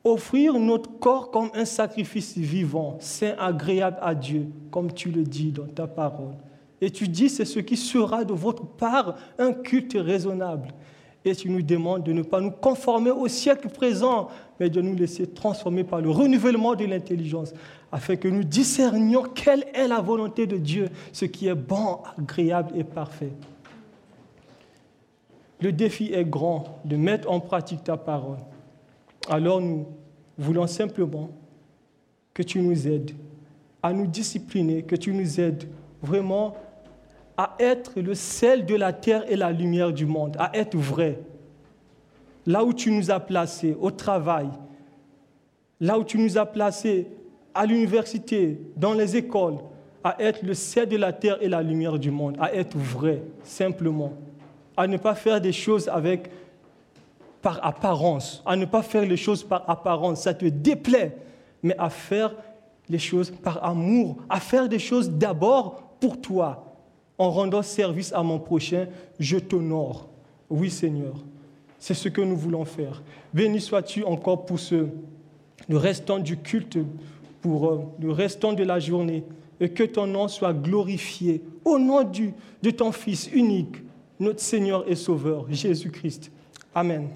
Offrir 0.04 0.54
notre 0.54 0.90
corps 1.00 1.30
comme 1.30 1.50
un 1.54 1.66
sacrifice 1.66 2.38
vivant, 2.38 2.98
saint, 3.00 3.36
agréable 3.38 3.98
à 4.02 4.16
Dieu, 4.16 4.48
comme 4.72 4.94
tu 4.94 5.12
le 5.12 5.24
dis 5.24 5.52
dans 5.52 5.68
ta 5.68 5.88
parole. 5.88 6.36
Et 6.82 6.90
tu 6.90 7.08
dis, 7.08 7.30
c'est 7.30 7.46
ce 7.46 7.60
qui 7.60 7.76
sera 7.76 8.24
de 8.24 8.34
votre 8.34 8.66
part 8.66 9.16
un 9.38 9.52
culte 9.52 9.98
raisonnable. 10.00 10.70
Et 11.26 11.36
tu 11.36 11.50
nous 11.50 11.62
demandes 11.62 12.04
de 12.04 12.14
ne 12.14 12.22
pas 12.22 12.40
nous 12.40 12.52
conformer 12.52 13.12
au 13.12 13.28
siècle 13.28 13.70
présent, 13.70 14.30
mais 14.60 14.70
de 14.70 14.82
nous 14.82 14.96
laisser 14.96 15.28
transformer 15.28 15.84
par 15.84 16.02
le 16.02 16.10
renouvellement 16.10 16.76
de 16.76 16.86
l'intelligence, 16.86 17.54
afin 17.92 18.16
que 18.16 18.28
nous 18.28 18.44
discernions 18.44 19.24
quelle 19.24 19.66
est 19.74 19.88
la 19.88 20.00
volonté 20.00 20.48
de 20.48 20.58
Dieu, 20.58 20.90
ce 21.12 21.26
qui 21.26 21.48
est 21.48 21.56
bon, 21.56 22.00
agréable 22.18 22.72
et 22.78 22.84
parfait. 22.84 23.32
Le 25.62 25.74
défi 25.74 26.12
est 26.14 26.24
grand 26.24 26.80
de 26.86 26.96
mettre 26.96 27.30
en 27.30 27.42
pratique 27.42 27.84
ta 27.84 27.98
parole. 27.98 28.38
Alors 29.30 29.60
nous 29.60 29.88
voulons 30.38 30.68
simplement 30.68 31.30
que 32.34 32.44
tu 32.44 32.62
nous 32.62 32.88
aides 32.88 33.12
à 33.84 33.92
nous 33.92 34.08
discipliner, 34.08 34.84
que 34.84 34.96
tu 34.96 35.14
nous 35.14 35.40
aides 35.40 35.68
vraiment 36.02 36.56
à 37.40 37.56
être 37.58 38.02
le 38.02 38.16
sel 38.16 38.66
de 38.66 38.76
la 38.76 38.92
terre 38.92 39.24
et 39.32 39.38
la 39.38 39.54
lumière 39.54 39.94
du 39.94 40.06
monde, 40.06 40.36
à 40.38 40.52
être 40.58 40.76
vrai. 40.76 41.22
Là 42.46 42.66
où 42.66 42.74
tu 42.74 42.92
nous 42.92 43.12
as 43.12 43.22
placés, 43.22 43.78
au 43.80 43.92
travail, 43.92 44.50
là 45.80 45.98
où 45.98 46.04
tu 46.04 46.18
nous 46.18 46.38
as 46.38 46.46
placés, 46.46 47.08
à 47.54 47.66
l'université, 47.66 48.60
dans 48.76 48.92
les 48.92 49.16
écoles, 49.16 49.56
à 50.04 50.22
être 50.22 50.44
le 50.44 50.54
sel 50.54 50.90
de 50.90 50.98
la 50.98 51.14
terre 51.14 51.38
et 51.40 51.48
la 51.48 51.64
lumière 51.64 51.98
du 51.98 52.12
monde, 52.12 52.36
à 52.42 52.54
être 52.54 52.78
vrai, 52.78 53.24
simplement, 53.42 54.12
à 54.76 54.86
ne 54.86 54.98
pas 54.98 55.16
faire 55.16 55.40
des 55.40 55.54
choses 55.54 55.88
avec 55.88 56.30
par 57.42 57.66
apparence, 57.66 58.44
à 58.46 58.58
ne 58.58 58.66
pas 58.66 58.82
faire 58.82 59.06
les 59.06 59.16
choses 59.16 59.46
par 59.46 59.64
apparence, 59.70 60.24
ça 60.24 60.34
te 60.34 60.46
déplaît, 60.46 61.16
mais 61.64 61.78
à 61.78 61.90
faire 61.90 62.36
les 62.90 63.00
choses 63.00 63.32
par 63.32 63.64
amour, 63.64 64.18
à 64.28 64.42
faire 64.42 64.68
des 64.68 64.80
choses 64.80 65.10
d'abord 65.10 65.84
pour 66.02 66.20
toi. 66.20 66.66
En 67.20 67.30
rendant 67.30 67.62
service 67.62 68.12
à 68.14 68.24
mon 68.24 68.40
prochain, 68.40 68.88
je 69.20 69.38
t'honore. 69.38 70.10
Oui 70.50 70.72
Seigneur, 70.72 71.16
c'est 71.78 71.94
ce 71.94 72.10
que 72.10 72.22
nous 72.22 72.36
voulons 72.36 72.66
faire. 72.66 73.04
Béni 73.34 73.62
sois-tu 73.62 74.04
encore 74.04 74.46
pour 74.46 74.60
ce, 74.60 74.88
le 75.68 75.78
restant 75.78 76.18
du 76.18 76.38
culte, 76.38 76.80
pour 77.42 77.68
euh, 77.68 77.82
le 78.00 78.12
restant 78.12 78.54
de 78.54 78.64
la 78.64 78.80
journée, 78.80 79.24
et 79.60 79.70
que 79.70 79.84
ton 79.84 80.08
nom 80.08 80.28
soit 80.28 80.54
glorifié 80.54 81.44
au 81.66 81.78
nom 81.78 82.04
du, 82.04 82.34
de 82.64 82.72
ton 82.72 82.92
Fils 82.92 83.30
unique, 83.32 83.76
notre 84.20 84.40
Seigneur 84.40 84.90
et 84.90 84.96
Sauveur, 84.96 85.46
Jésus-Christ. 85.50 86.32
Amen. 86.74 87.10